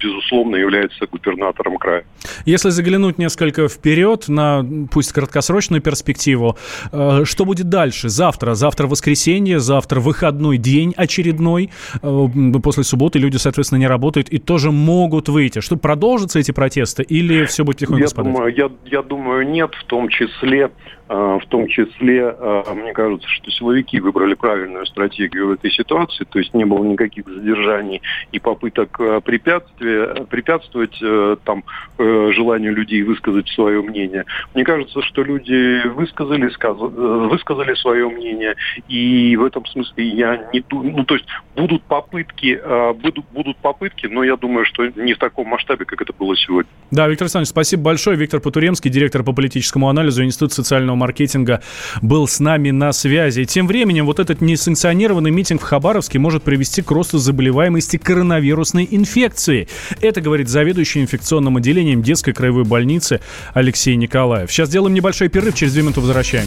безусловно, 0.00 0.56
является 0.56 1.06
губернатором 1.06 1.78
края. 1.78 2.04
Если 2.44 2.70
заглянуть 2.70 3.18
несколько 3.18 3.68
вперед 3.68 4.28
на, 4.28 4.64
пусть 4.90 5.12
краткосрочную 5.12 5.80
перспективу, 5.82 6.56
э, 6.92 7.24
что 7.24 7.44
будет 7.44 7.68
дальше? 7.68 8.08
Завтра, 8.08 8.54
завтра 8.54 8.86
воскресенье, 8.86 9.60
завтра 9.60 10.00
выходной 10.00 10.58
день 10.58 10.94
очередной, 10.96 11.70
э, 12.02 12.26
после 12.62 12.84
субботы 12.84 13.18
люди, 13.18 13.36
соответственно, 13.36 13.78
не 13.78 13.86
работают 13.86 14.28
и 14.28 14.38
тоже 14.38 14.70
могут 14.70 15.28
выйти. 15.28 15.60
Что, 15.60 15.76
продолжатся 15.76 16.38
эти 16.38 16.52
протесты 16.52 17.02
или 17.02 17.44
все 17.46 17.64
будет 17.64 17.78
тихонько 17.78 18.02
я 18.04 18.22
думаю, 18.22 18.54
я, 18.54 18.70
я 18.84 19.02
думаю, 19.02 19.48
нет, 19.48 19.74
в 19.74 19.84
том 19.84 20.08
числе 20.08 20.70
в 21.08 21.42
том 21.48 21.68
числе, 21.68 22.34
мне 22.74 22.92
кажется, 22.92 23.28
что 23.28 23.50
силовики 23.50 24.00
выбрали 24.00 24.34
правильную 24.34 24.86
стратегию 24.86 25.48
в 25.48 25.52
этой 25.52 25.70
ситуации, 25.70 26.24
то 26.24 26.38
есть 26.38 26.54
не 26.54 26.64
было 26.64 26.84
никаких 26.84 27.26
задержаний 27.26 28.00
и 28.32 28.38
попыток 28.38 28.98
препятствовать 29.24 29.52
препятствие, 29.52 30.26
препятствовать 30.26 30.98
э, 31.02 31.36
там 31.44 31.64
э, 31.98 32.30
желанию 32.32 32.74
людей 32.74 33.02
высказать 33.02 33.48
свое 33.48 33.82
мнение. 33.82 34.24
Мне 34.54 34.64
кажется, 34.64 35.02
что 35.02 35.22
люди 35.22 35.86
высказали, 35.88 36.48
сказ... 36.50 36.76
Высказали 36.78 37.74
свое 37.74 38.08
мнение, 38.08 38.54
и 38.88 39.36
в 39.36 39.44
этом 39.44 39.66
смысле 39.66 40.06
я 40.08 40.48
не 40.52 40.62
ну 40.70 41.04
то 41.04 41.14
есть 41.14 41.26
будут 41.56 41.82
попытки, 41.82 42.60
будут 43.02 43.26
будут 43.32 43.56
попытки, 43.58 44.06
но 44.06 44.24
я 44.24 44.36
думаю, 44.36 44.64
что 44.64 44.86
не 44.86 45.14
в 45.14 45.18
таком 45.18 45.48
масштабе, 45.48 45.84
как 45.84 46.00
это 46.00 46.12
было 46.12 46.36
сегодня. 46.36 46.70
Да, 46.90 47.08
Виктор 47.08 47.26
Александрович, 47.26 47.48
спасибо 47.48 47.82
большое. 47.82 48.16
Виктор 48.16 48.40
Потуремский, 48.40 48.90
директор 48.90 49.22
по 49.22 49.32
политическому 49.32 49.88
анализу 49.88 50.24
Института 50.24 50.54
социального 50.54 50.91
маркетинга, 50.94 51.62
был 52.00 52.26
с 52.26 52.40
нами 52.40 52.70
на 52.70 52.92
связи. 52.92 53.44
Тем 53.44 53.66
временем 53.66 54.06
вот 54.06 54.18
этот 54.18 54.40
несанкционированный 54.40 55.30
митинг 55.30 55.62
в 55.62 55.64
Хабаровске 55.64 56.18
может 56.18 56.42
привести 56.42 56.82
к 56.82 56.90
росту 56.90 57.18
заболеваемости 57.18 57.96
коронавирусной 57.96 58.88
инфекции. 58.90 59.68
Это 60.00 60.20
говорит 60.20 60.48
заведующий 60.48 61.00
инфекционным 61.00 61.56
отделением 61.56 62.02
детской 62.02 62.32
краевой 62.32 62.64
больницы 62.64 63.20
Алексей 63.54 63.96
Николаев. 63.96 64.50
Сейчас 64.50 64.68
сделаем 64.68 64.94
небольшой 64.94 65.28
перерыв, 65.28 65.54
через 65.54 65.72
две 65.72 65.82
минуты 65.82 66.00
возвращаем. 66.00 66.46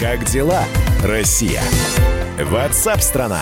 Как 0.00 0.24
дела, 0.26 0.64
Россия? 1.04 1.62
Ватсап-страна! 2.38 3.40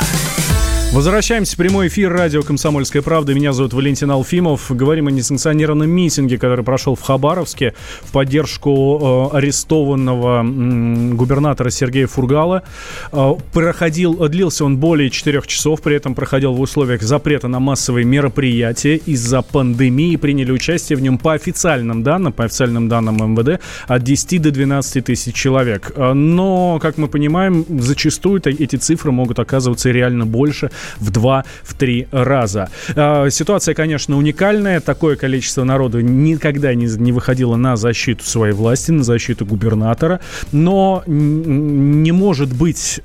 Возвращаемся 0.92 1.54
в 1.54 1.56
прямой 1.56 1.87
эфир 1.87 2.12
радио 2.12 2.42
«Комсомольская 2.42 3.00
правда». 3.00 3.32
Меня 3.32 3.52
зовут 3.52 3.73
Валентин 3.73 4.11
Алфимов. 4.11 4.73
Говорим 4.75 5.06
о 5.06 5.12
несанкционированном 5.12 5.88
митинге, 5.88 6.37
который 6.37 6.64
прошел 6.64 6.97
в 6.97 7.00
Хабаровске 7.00 7.75
в 8.02 8.11
поддержку 8.11 9.30
э, 9.32 9.37
арестованного 9.37 10.42
э, 10.42 11.12
губернатора 11.14 11.70
Сергея 11.70 12.09
Фургала. 12.09 12.64
Э, 13.12 13.35
проходил, 13.52 14.28
длился 14.28 14.64
он 14.64 14.78
более 14.78 15.11
четырех 15.11 15.47
часов, 15.47 15.80
при 15.80 15.94
этом 15.94 16.16
проходил 16.16 16.54
в 16.54 16.61
условиях 16.61 17.02
запрета 17.02 17.47
на 17.47 17.61
массовые 17.61 18.04
мероприятия 18.04 18.97
из-за 18.97 19.42
пандемии. 19.42 20.16
Приняли 20.16 20.50
участие 20.50 20.99
в 20.99 21.02
нем 21.02 21.18
по 21.18 21.35
официальным 21.35 22.02
данным, 22.02 22.32
по 22.32 22.44
официальным 22.44 22.88
данным 22.88 23.35
МВД, 23.35 23.62
от 23.87 24.02
10 24.02 24.42
до 24.42 24.50
12 24.50 25.04
тысяч 25.04 25.37
человек. 25.37 25.92
Э, 25.94 26.14
но, 26.14 26.80
как 26.82 26.99
мы 26.99 27.06
понимаем, 27.06 27.64
зачастую 27.78 28.42
эти 28.44 28.75
цифры 28.75 29.12
могут 29.12 29.38
оказываться 29.38 29.92
реально 29.92 30.26
больше– 30.26 30.73
в 30.99 31.11
2-3 31.11 32.09
раза. 32.13 32.69
А, 32.95 33.29
ситуация, 33.31 33.75
конечно, 33.75 34.17
уникальная. 34.17 34.81
Такое 34.81 35.17
количество 35.17 35.65
народу 35.65 36.01
никогда 36.01 36.75
не, 36.75 36.87
не 36.87 37.13
выходило 37.13 37.57
на 37.57 37.77
защиту 37.77 38.25
своей 38.25 38.55
власти, 38.55 38.91
на 38.91 39.05
защиту 39.05 39.47
губернатора. 39.47 40.21
Но 40.53 41.03
не 41.07 42.13
может 42.13 42.55
быть 42.55 43.01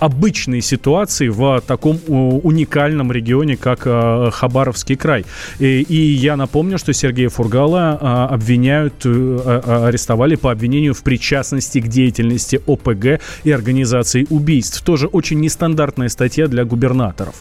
обычной 0.00 0.62
ситуации 0.62 1.28
в 1.28 1.62
таком 1.66 2.00
уникальном 2.08 3.12
регионе, 3.12 3.56
как 3.56 3.82
э, 3.84 4.30
Хабаровский 4.32 4.96
край. 4.96 5.24
И, 5.58 5.82
и 5.82 5.96
я 6.14 6.36
напомню, 6.36 6.78
что 6.78 6.92
Сергея 6.92 7.28
Фургала 7.28 7.98
э, 8.00 8.34
обвиняют, 8.34 8.94
э, 9.04 9.60
арестовали 9.86 10.36
по 10.36 10.50
обвинению 10.50 10.94
в 10.94 11.02
причастности 11.02 11.80
к 11.80 11.88
деятельности 11.88 12.60
ОПГ 12.66 13.20
и 13.44 13.50
организации 13.50 14.26
убийств. 14.30 14.82
Тоже 14.82 15.06
очень 15.06 15.38
нестандартная 15.40 16.08
статья 16.08 16.46
для 16.46 16.64
губернаторов. 16.64 17.34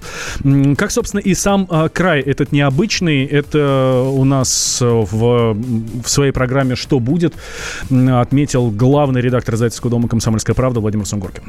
Как, 0.78 0.92
собственно, 0.92 1.22
и 1.22 1.34
сам 1.34 1.68
край 1.94 2.22
этот 2.22 2.52
необычный, 2.52 3.26
это 3.26 4.04
у 4.06 4.26
нас 4.26 4.80
в, 4.82 5.54
в 6.04 6.10
своей 6.10 6.32
программе 6.32 6.76
«Что 6.76 7.00
будет?» 7.00 7.34
отметил 7.90 8.70
главный 8.70 9.22
редактор 9.22 9.56
Зайцевского 9.56 9.92
дома 9.92 10.10
«Комсомольская 10.10 10.56
правда» 10.56 10.80
Владимир 10.80 11.06
Сунгоркин. 11.06 11.44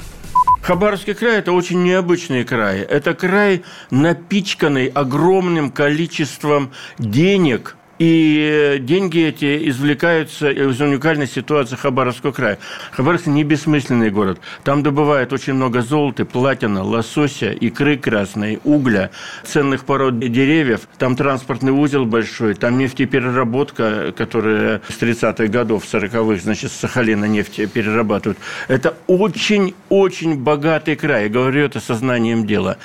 Хабаровский 0.62 1.14
край– 1.14 1.38
это 1.38 1.52
очень 1.52 1.83
необычный 1.83 2.45
край. 2.45 2.81
Это 2.81 3.14
край, 3.14 3.64
напичканный 3.90 4.87
огромным 4.88 5.71
количеством 5.71 6.73
денег– 6.99 7.76
и 8.00 8.78
деньги 8.80 9.26
эти 9.26 9.69
извлекаются 9.69 10.50
из 10.50 10.80
уникальной 10.80 11.26
ситуации 11.26 11.76
Хабаровского 11.76 12.33
края. 12.33 12.59
Хабаровск 12.92 13.26
не 13.26 13.45
бессмысленный 13.45 14.11
город. 14.11 14.40
Там 14.64 14.83
добывают 14.83 15.35
очень 15.35 15.52
много 15.52 15.83
золота, 15.83 16.25
платина, 16.25 16.83
лосося, 16.83 17.50
икры 17.52 17.99
красной, 17.99 18.59
угля, 18.64 19.11
ценных 19.45 19.85
пород 19.85 20.19
деревьев. 20.19 20.88
Там 20.97 21.14
транспортный 21.14 21.73
узел 21.73 22.07
большой, 22.07 22.54
там 22.54 22.78
нефтепереработка, 22.78 24.14
которая 24.16 24.80
с 24.88 24.99
30-х 24.99 25.49
годов, 25.49 25.85
40-х, 25.85 26.42
значит, 26.42 26.73
с 26.73 26.76
Сахалина 26.76 27.26
нефть 27.26 27.71
перерабатывают. 27.71 28.38
Это 28.69 28.97
очень-очень 29.09 30.37
богатый 30.37 30.97
край. 30.97 31.25
Я 31.25 31.28
говорю 31.28 31.66
это 31.66 31.80
сознанием 31.80 32.47
дела. 32.47 32.78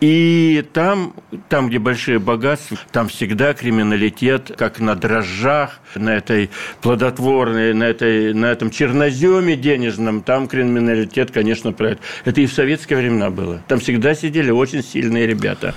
И 0.00 0.64
там, 0.72 1.12
там, 1.50 1.68
где 1.68 1.78
большие 1.78 2.18
богатства, 2.18 2.78
там 2.90 3.08
всегда 3.08 3.52
криминалитет, 3.52 4.50
как 4.62 4.78
на 4.78 4.94
дрожжах, 4.94 5.80
на 5.96 6.10
этой 6.10 6.48
плодотворной, 6.82 7.74
на, 7.74 7.82
этой, 7.82 8.32
на 8.32 8.46
этом 8.46 8.70
черноземе 8.70 9.56
денежном, 9.56 10.22
там 10.22 10.46
криминалитет, 10.46 11.32
конечно, 11.32 11.72
правит. 11.72 11.98
Это 12.24 12.40
и 12.40 12.46
в 12.46 12.52
советские 12.52 13.00
времена 13.00 13.30
было. 13.30 13.60
Там 13.66 13.80
всегда 13.80 14.14
сидели 14.14 14.52
очень 14.52 14.84
сильные 14.84 15.26
ребята. 15.26 15.74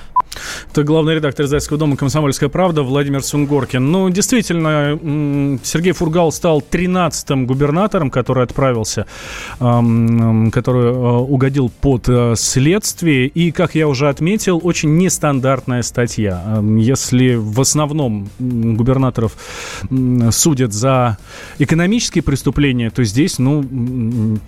Это 0.72 0.84
главный 0.84 1.16
редактор 1.16 1.46
издательского 1.46 1.80
дома 1.80 1.98
«Комсомольская 1.98 2.50
правда» 2.50 2.84
Владимир 2.84 3.24
Сунгоркин. 3.24 3.92
Ну, 3.92 4.10
действительно, 4.10 5.00
Сергей 5.64 5.94
Фургал 5.94 6.32
стал 6.32 6.60
13-м 6.60 7.46
губернатором, 7.46 8.10
который 8.10 8.44
отправился, 8.44 9.06
который 9.60 10.86
э, 10.86 10.92
угодил 10.92 11.72
под 11.82 12.08
э, 12.08 12.34
следствие. 12.36 13.28
И, 13.28 13.52
как 13.52 13.76
я 13.76 13.88
уже 13.88 14.10
отметил, 14.10 14.60
очень 14.64 14.98
нестандартная 14.98 15.82
статья. 15.82 16.62
Если 16.78 17.36
в 17.36 17.60
основном 17.62 18.30
губернаторов 18.40 19.34
судят 20.32 20.74
за 20.74 21.18
экономические 21.60 22.24
преступления, 22.24 22.90
то 22.90 23.04
здесь, 23.04 23.40
ну, 23.40 23.64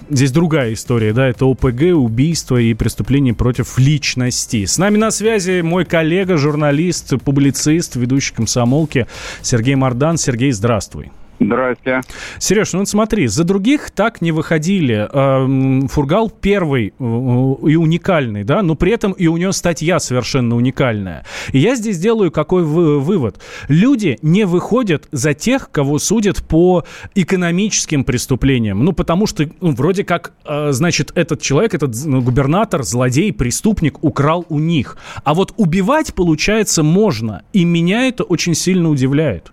здесь 0.10 0.32
другая 0.32 0.74
история, 0.74 1.14
да, 1.14 1.28
это 1.28 1.46
ОПГ, 1.46 1.94
убийство 1.96 2.58
и 2.58 2.74
преступления 2.74 3.34
против 3.34 3.78
личности. 3.78 4.66
С 4.66 4.78
нами 4.78 4.98
на 4.98 5.12
связи 5.12 5.62
мой 5.62 5.77
коллега, 5.86 6.38
журналист, 6.38 7.14
публицист, 7.24 7.96
ведущий 7.96 8.34
комсомолки 8.34 9.08
Сергей 9.42 9.76
Мардан. 9.76 10.18
Сергей, 10.18 10.52
здравствуй. 10.52 11.12
Здрасте. 11.40 12.02
Сереж, 12.40 12.74
ну 12.74 12.80
вот 12.80 12.90
смотри, 12.90 13.28
за 13.28 13.44
других 13.44 13.92
так 13.92 14.22
не 14.22 14.32
выходили. 14.32 15.08
Эм, 15.12 15.88
Фургал 15.88 16.30
первый 16.30 16.88
э, 16.88 16.90
и 17.00 17.76
уникальный, 17.76 18.44
да, 18.44 18.64
но 18.64 18.76
при 18.76 18.92
этом 18.92 19.12
и 19.12 19.28
у 19.28 19.38
него 19.38 19.52
статья 19.52 20.00
совершенно 20.00 20.56
уникальная. 20.56 21.26
И 21.52 21.60
я 21.60 21.76
здесь 21.76 22.00
делаю 22.00 22.32
какой 22.32 22.64
вывод. 22.64 23.40
Люди 23.68 24.18
не 24.24 24.46
выходят 24.46 25.08
за 25.12 25.34
тех, 25.34 25.70
кого 25.72 26.00
судят 26.00 26.44
по 26.44 26.84
экономическим 27.14 28.04
преступлениям. 28.04 28.84
Ну, 28.84 28.94
потому 28.94 29.28
что 29.28 29.48
ну, 29.62 29.72
вроде 29.72 30.04
как, 30.04 30.34
э, 30.46 30.72
значит, 30.72 31.12
этот 31.16 31.42
человек, 31.42 31.76
этот 31.76 31.94
ну, 32.04 32.22
губернатор, 32.22 32.84
злодей, 32.84 33.32
преступник 33.32 34.04
украл 34.04 34.46
у 34.50 34.58
них. 34.58 34.98
А 35.24 35.36
вот 35.36 35.54
убивать, 35.58 36.16
получается, 36.16 36.82
можно. 36.82 37.44
И 37.54 37.64
меня 37.64 38.08
это 38.08 38.24
очень 38.24 38.56
сильно 38.56 38.90
удивляет. 38.90 39.52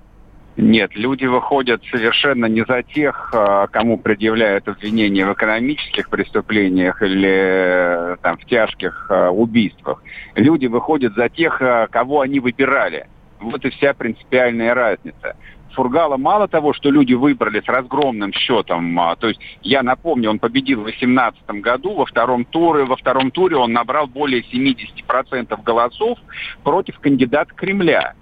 Нет, 0.56 0.94
люди 0.94 1.26
выходят 1.26 1.82
совершенно 1.90 2.46
не 2.46 2.64
за 2.64 2.84
тех, 2.84 3.30
а, 3.34 3.66
кому 3.66 3.98
предъявляют 3.98 4.68
обвинения 4.68 5.26
в 5.26 5.32
экономических 5.32 6.08
преступлениях 6.08 7.02
или 7.02 7.28
э, 7.28 8.16
там, 8.22 8.38
в 8.38 8.44
тяжких 8.44 9.08
а, 9.10 9.30
убийствах. 9.30 10.00
Люди 10.36 10.66
выходят 10.66 11.14
за 11.14 11.28
тех, 11.28 11.60
а, 11.60 11.88
кого 11.88 12.20
они 12.20 12.38
выбирали. 12.38 13.08
Вот 13.40 13.64
и 13.64 13.70
вся 13.70 13.94
принципиальная 13.94 14.74
разница. 14.74 15.36
Фургала 15.72 16.16
мало 16.18 16.46
того, 16.46 16.72
что 16.72 16.88
люди 16.88 17.14
выбрали 17.14 17.60
с 17.60 17.66
разгромным 17.66 18.32
счетом, 18.32 18.96
то 19.18 19.26
есть 19.26 19.40
я 19.62 19.82
напомню, 19.82 20.30
он 20.30 20.38
победил 20.38 20.82
в 20.82 20.84
2018 20.84 21.50
году 21.60 21.94
во 21.94 22.06
втором 22.06 22.44
туре, 22.44 22.84
во 22.84 22.94
втором 22.94 23.32
туре 23.32 23.56
он 23.56 23.72
набрал 23.72 24.06
более 24.06 24.42
70% 24.42 25.60
голосов 25.64 26.16
против 26.62 27.00
кандидата 27.00 27.52
Кремля. 27.52 28.14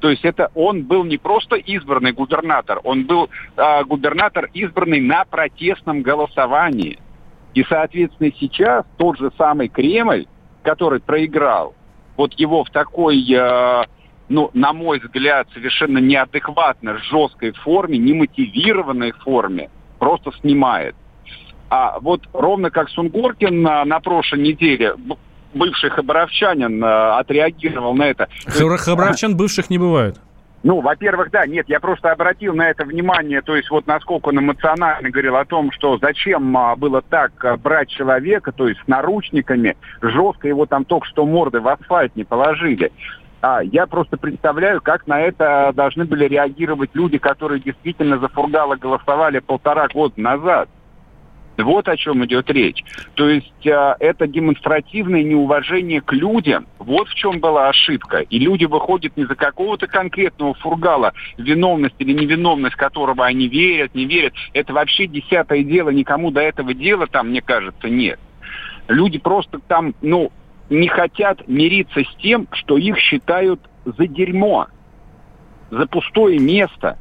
То 0.00 0.10
есть 0.10 0.24
это 0.24 0.50
он 0.54 0.84
был 0.84 1.04
не 1.04 1.18
просто 1.18 1.56
избранный 1.56 2.12
губернатор, 2.12 2.80
он 2.84 3.04
был 3.04 3.28
э, 3.56 3.84
губернатор 3.84 4.48
избранный 4.54 5.00
на 5.00 5.24
протестном 5.24 6.02
голосовании. 6.02 6.98
И, 7.54 7.64
соответственно, 7.64 8.30
сейчас 8.38 8.84
тот 8.96 9.18
же 9.18 9.32
самый 9.36 9.68
Кремль, 9.68 10.26
который 10.62 11.00
проиграл, 11.00 11.74
вот 12.16 12.34
его 12.34 12.62
в 12.62 12.70
такой, 12.70 13.24
э, 13.32 13.84
ну, 14.28 14.50
на 14.54 14.72
мой 14.72 15.00
взгляд, 15.00 15.48
совершенно 15.52 15.98
неадекватно 15.98 16.98
жесткой 16.98 17.52
форме, 17.52 17.98
немотивированной 17.98 19.12
форме, 19.12 19.70
просто 19.98 20.30
снимает. 20.40 20.94
А 21.70 21.98
вот 22.00 22.22
ровно 22.32 22.70
как 22.70 22.88
Сунгоркин 22.90 23.62
на, 23.62 23.84
на 23.84 24.00
прошлой 24.00 24.40
неделе, 24.40 24.94
бывший 25.54 25.90
хабаровчанин 25.90 26.82
э, 26.82 27.18
отреагировал 27.18 27.94
на 27.94 28.04
это. 28.04 28.28
Хабаровчан 28.46 29.36
бывших 29.36 29.70
не 29.70 29.78
бывает. 29.78 30.16
Ну, 30.64 30.80
во-первых, 30.80 31.30
да, 31.30 31.46
нет, 31.46 31.68
я 31.68 31.78
просто 31.78 32.10
обратил 32.10 32.52
на 32.52 32.68
это 32.68 32.84
внимание, 32.84 33.42
то 33.42 33.54
есть 33.54 33.70
вот 33.70 33.86
насколько 33.86 34.30
он 34.30 34.40
эмоционально 34.40 35.08
говорил 35.08 35.36
о 35.36 35.44
том, 35.44 35.70
что 35.70 35.98
зачем 35.98 36.56
а, 36.56 36.74
было 36.74 37.00
так 37.00 37.32
а, 37.44 37.56
брать 37.56 37.88
человека, 37.90 38.50
то 38.50 38.66
есть 38.66 38.80
с 38.80 38.88
наручниками, 38.88 39.76
жестко 40.02 40.48
его 40.48 40.66
там 40.66 40.84
только 40.84 41.06
что 41.06 41.24
морды 41.24 41.60
в 41.60 41.68
асфальт 41.68 42.16
не 42.16 42.24
положили. 42.24 42.90
А, 43.40 43.62
я 43.62 43.86
просто 43.86 44.16
представляю, 44.16 44.80
как 44.80 45.06
на 45.06 45.20
это 45.20 45.72
должны 45.74 46.04
были 46.04 46.24
реагировать 46.24 46.90
люди, 46.92 47.18
которые 47.18 47.60
действительно 47.60 48.18
за 48.18 48.26
Фургала 48.28 48.74
голосовали 48.74 49.38
полтора 49.38 49.86
года 49.86 50.20
назад. 50.20 50.68
Вот 51.58 51.88
о 51.88 51.96
чем 51.96 52.24
идет 52.24 52.48
речь. 52.50 52.84
То 53.14 53.28
есть 53.28 53.66
э, 53.66 53.94
это 53.98 54.28
демонстративное 54.28 55.24
неуважение 55.24 56.00
к 56.00 56.12
людям. 56.12 56.66
Вот 56.78 57.08
в 57.08 57.14
чем 57.14 57.40
была 57.40 57.68
ошибка. 57.68 58.18
И 58.18 58.38
люди 58.38 58.64
выходят 58.64 59.16
не 59.16 59.24
за 59.24 59.34
какого-то 59.34 59.88
конкретного 59.88 60.54
фургала, 60.54 61.12
виновность 61.36 61.96
или 61.98 62.12
невиновность 62.12 62.76
которого 62.76 63.26
они 63.26 63.48
верят, 63.48 63.94
не 63.94 64.04
верят. 64.04 64.34
Это 64.52 64.72
вообще 64.72 65.08
десятое 65.08 65.64
дело. 65.64 65.90
Никому 65.90 66.30
до 66.30 66.40
этого 66.40 66.72
дела 66.74 67.08
там, 67.08 67.30
мне 67.30 67.42
кажется, 67.42 67.88
нет. 67.88 68.20
Люди 68.86 69.18
просто 69.18 69.58
там, 69.58 69.94
ну, 70.00 70.30
не 70.70 70.86
хотят 70.86 71.46
мириться 71.48 72.04
с 72.04 72.22
тем, 72.22 72.46
что 72.52 72.78
их 72.78 72.98
считают 72.98 73.60
за 73.84 74.06
дерьмо, 74.06 74.68
за 75.70 75.86
пустое 75.86 76.38
место. 76.38 76.98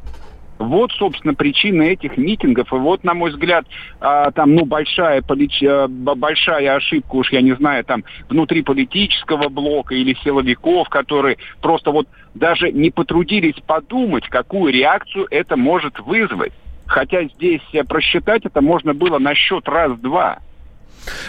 Вот, 0.60 0.92
собственно, 0.94 1.34
причина 1.34 1.84
этих 1.84 2.18
митингов. 2.18 2.72
И 2.74 2.76
вот, 2.76 3.04
на 3.04 3.14
мой 3.14 3.32
взгляд, 3.32 3.66
а, 4.00 4.32
там, 4.32 4.56
ну, 4.56 4.66
большая, 4.66 5.22
полит... 5.22 5.52
Э, 5.62 5.88
большая 5.88 6.76
ошибка, 6.76 7.16
уж 7.16 7.32
я 7.32 7.42
не 7.42 7.56
знаю, 7.56 7.84
там, 7.84 8.04
внутри 8.30 8.64
политического 8.64 9.50
блока 9.50 9.94
или 9.94 10.16
силовиков, 10.24 10.90
которые 10.90 11.38
просто 11.62 11.92
вот 11.92 12.08
даже 12.34 12.72
не 12.72 12.90
потрудились 12.90 13.56
подумать, 13.66 14.28
какую 14.30 14.74
реакцию 14.74 15.28
это 15.30 15.58
может 15.58 16.00
вызвать. 16.00 16.54
Хотя 16.88 17.26
здесь 17.26 17.62
э, 17.74 17.84
просчитать 17.84 18.46
это 18.46 18.62
можно 18.62 18.94
было 18.94 19.20
на 19.20 19.36
счет 19.36 19.68
раз-два. 19.68 20.40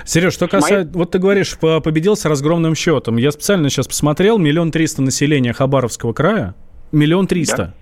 Сереж, 0.05 0.33
что 0.33 0.49
касается... 0.49 0.91
Вот 0.97 1.11
ты 1.11 1.19
говоришь, 1.19 1.57
победил 1.59 2.17
с 2.17 2.25
разгромным 2.25 2.75
счетом. 2.75 3.17
Я 3.17 3.31
специально 3.31 3.69
сейчас 3.69 3.87
посмотрел, 3.87 4.39
миллион 4.39 4.71
триста 4.71 5.03
населения 5.03 5.53
Хабаровского 5.53 6.13
края, 6.13 6.55
Миллион 6.93 7.27
триста. 7.27 7.75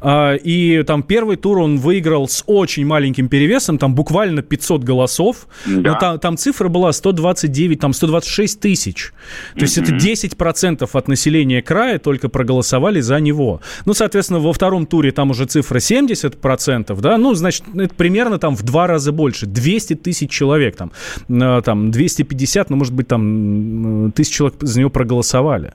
А, 0.00 0.34
и 0.34 0.82
там 0.82 1.02
первый 1.02 1.36
тур 1.36 1.58
он 1.58 1.78
выиграл 1.78 2.28
с 2.28 2.42
очень 2.46 2.86
маленьким 2.86 3.28
перевесом, 3.28 3.78
там 3.78 3.94
буквально 3.94 4.42
500 4.42 4.84
голосов. 4.84 5.46
Да. 5.66 5.92
Но 5.92 5.98
там, 5.98 6.18
там 6.18 6.36
цифра 6.36 6.68
была 6.68 6.92
129, 6.92 7.80
там 7.80 7.92
126 7.92 8.60
тысяч. 8.60 9.12
То 9.54 9.62
есть 9.62 9.78
это 9.78 9.92
10% 9.92 10.88
от 10.90 11.08
населения 11.08 11.62
края 11.62 11.98
только 11.98 12.28
проголосовали 12.28 13.00
за 13.00 13.20
него. 13.20 13.60
Ну, 13.84 13.94
соответственно, 13.94 14.40
во 14.40 14.52
втором 14.52 14.86
туре 14.86 15.12
там 15.12 15.30
уже 15.30 15.46
цифра 15.46 15.78
70%, 15.78 17.00
да, 17.00 17.18
ну, 17.18 17.34
значит, 17.34 17.64
это 17.74 17.94
примерно 17.94 18.38
там 18.38 18.56
в 18.56 18.62
два 18.62 18.86
раза 18.86 19.12
больше. 19.12 19.46
200 19.46 19.94
тысяч 19.96 20.30
человек 20.30 20.76
там, 20.76 20.92
а, 21.28 21.60
там 21.62 21.90
250, 21.90 22.70
ну, 22.70 22.76
может 22.76 22.94
быть, 22.94 23.08
там 23.08 24.12
тысяч 24.12 24.34
человек 24.34 24.56
за 24.60 24.80
него 24.80 24.90
проголосовали. 24.90 25.74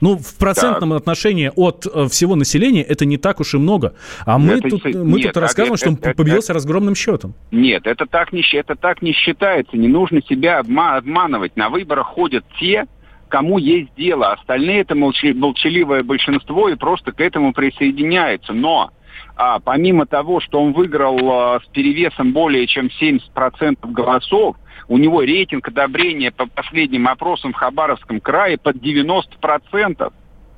Ну, 0.00 0.16
в 0.16 0.38
процентном 0.38 0.90
так. 0.90 1.00
отношении 1.00 1.50
от 1.54 1.86
э, 1.86 2.08
всего 2.08 2.36
населения 2.36 2.82
это 2.82 3.04
не 3.04 3.18
так 3.18 3.40
уж 3.40 3.54
и 3.54 3.58
много. 3.58 3.94
А 4.24 4.38
мы 4.38 4.54
это, 4.54 4.70
тут, 4.70 4.84
мы 4.84 5.18
нет, 5.18 5.32
тут 5.32 5.42
рассказываем, 5.42 5.74
это, 5.74 5.80
что 5.80 5.90
он 5.90 5.98
это, 6.00 6.14
победился 6.14 6.52
это, 6.52 6.54
разгромным 6.54 6.94
счетом. 6.94 7.34
Нет, 7.50 7.86
это 7.86 8.06
так, 8.06 8.32
не, 8.32 8.42
это 8.52 8.76
так 8.76 9.02
не 9.02 9.12
считается. 9.12 9.76
Не 9.76 9.88
нужно 9.88 10.22
себя 10.22 10.58
обманывать. 10.58 11.56
На 11.56 11.68
выборах 11.68 12.06
ходят 12.06 12.44
те, 12.58 12.86
кому 13.28 13.58
есть 13.58 13.94
дело. 13.96 14.32
Остальные 14.32 14.80
это 14.80 14.94
молчаливое 14.94 16.02
большинство 16.02 16.68
и 16.68 16.74
просто 16.74 17.12
к 17.12 17.20
этому 17.20 17.52
присоединяются. 17.52 18.52
Но 18.52 18.90
а, 19.36 19.58
помимо 19.60 20.06
того, 20.06 20.40
что 20.40 20.60
он 20.60 20.72
выиграл 20.72 21.18
а, 21.30 21.60
с 21.60 21.68
перевесом 21.72 22.32
более 22.32 22.66
чем 22.66 22.90
70% 23.00 23.76
голосов, 23.90 24.56
у 24.90 24.98
него 24.98 25.22
рейтинг 25.22 25.68
одобрения 25.68 26.32
по 26.32 26.46
последним 26.46 27.06
опросам 27.06 27.52
в 27.52 27.56
Хабаровском 27.56 28.20
крае 28.20 28.58
под 28.58 28.76
90%. 28.76 30.12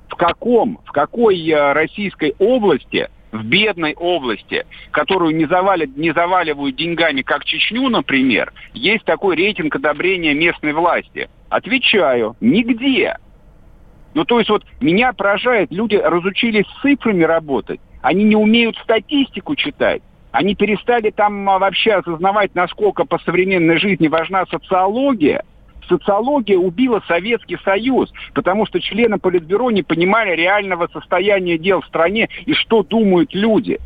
В 0.08 0.16
каком, 0.16 0.80
в 0.86 0.90
какой 0.90 1.38
э, 1.46 1.72
российской 1.74 2.34
области, 2.38 3.10
в 3.30 3.44
бедной 3.44 3.92
области, 3.92 4.64
которую 4.90 5.36
не, 5.36 5.44
завалят, 5.44 5.96
не 5.98 6.12
заваливают 6.12 6.76
деньгами, 6.76 7.20
как 7.20 7.44
Чечню, 7.44 7.90
например, 7.90 8.54
есть 8.72 9.04
такой 9.04 9.36
рейтинг 9.36 9.76
одобрения 9.76 10.32
местной 10.32 10.72
власти? 10.72 11.28
Отвечаю, 11.50 12.34
нигде. 12.40 13.18
Ну, 14.14 14.24
то 14.24 14.38
есть 14.38 14.48
вот 14.48 14.64
меня 14.80 15.12
поражает, 15.12 15.70
люди 15.70 15.96
разучились 15.96 16.64
с 16.66 16.80
цифрами 16.80 17.22
работать, 17.22 17.80
они 18.00 18.24
не 18.24 18.36
умеют 18.36 18.78
статистику 18.78 19.56
читать. 19.56 20.02
Они 20.32 20.54
перестали 20.54 21.10
там 21.10 21.48
а, 21.48 21.58
вообще 21.58 21.92
осознавать, 21.92 22.54
насколько 22.54 23.04
по 23.04 23.18
современной 23.18 23.76
жизни 23.76 24.08
важна 24.08 24.44
социология. 24.46 25.44
Социология 25.88 26.56
убила 26.56 27.02
Советский 27.06 27.58
Союз, 27.64 28.10
потому 28.34 28.66
что 28.66 28.80
члены 28.80 29.18
Политбюро 29.18 29.70
не 29.70 29.82
понимали 29.82 30.34
реального 30.34 30.88
состояния 30.90 31.58
дел 31.58 31.82
в 31.82 31.86
стране 31.86 32.30
и 32.46 32.54
что 32.54 32.82
думают 32.82 33.34
люди. 33.34 33.78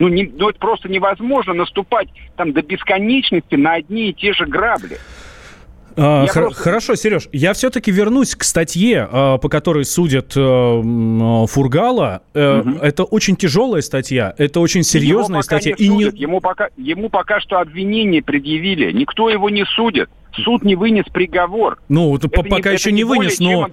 Ну, 0.00 0.08
не, 0.08 0.24
ну 0.24 0.48
это 0.48 0.58
просто 0.58 0.88
невозможно 0.88 1.52
наступать 1.52 2.08
там 2.36 2.52
до 2.52 2.62
бесконечности 2.62 3.54
на 3.54 3.74
одни 3.74 4.08
и 4.08 4.14
те 4.14 4.32
же 4.32 4.46
грабли. 4.46 4.98
А, 5.96 6.26
хор- 6.26 6.44
просто... 6.44 6.62
Хорошо, 6.62 6.94
Сереж, 6.94 7.28
я 7.32 7.52
все-таки 7.52 7.90
вернусь 7.90 8.34
к 8.34 8.44
статье, 8.44 9.08
а, 9.10 9.38
по 9.38 9.48
которой 9.48 9.84
судят 9.84 10.32
э, 10.36 11.46
Фургала. 11.48 12.22
Угу. 12.34 12.78
Это 12.82 13.04
очень 13.04 13.36
тяжелая 13.36 13.82
статья, 13.82 14.34
это 14.38 14.60
очень 14.60 14.82
серьезная 14.82 15.42
статья. 15.42 15.74
Не 15.78 15.84
и 15.84 15.88
не... 15.88 16.04
ему, 16.04 16.40
пока, 16.40 16.68
ему 16.76 17.08
пока 17.08 17.40
что 17.40 17.58
обвинение 17.58 18.22
предъявили, 18.22 18.92
никто 18.92 19.28
его 19.28 19.50
не 19.50 19.64
судит. 19.64 20.08
Суд 20.36 20.64
не 20.64 20.76
вынес 20.76 21.04
приговор. 21.12 21.78
Ну, 21.88 22.16
это 22.16 22.28
пока 22.28 22.70
не, 22.70 22.76
еще 22.76 22.90
не, 22.90 22.98
не 22.98 23.04
вынес, 23.04 23.38
но 23.38 23.68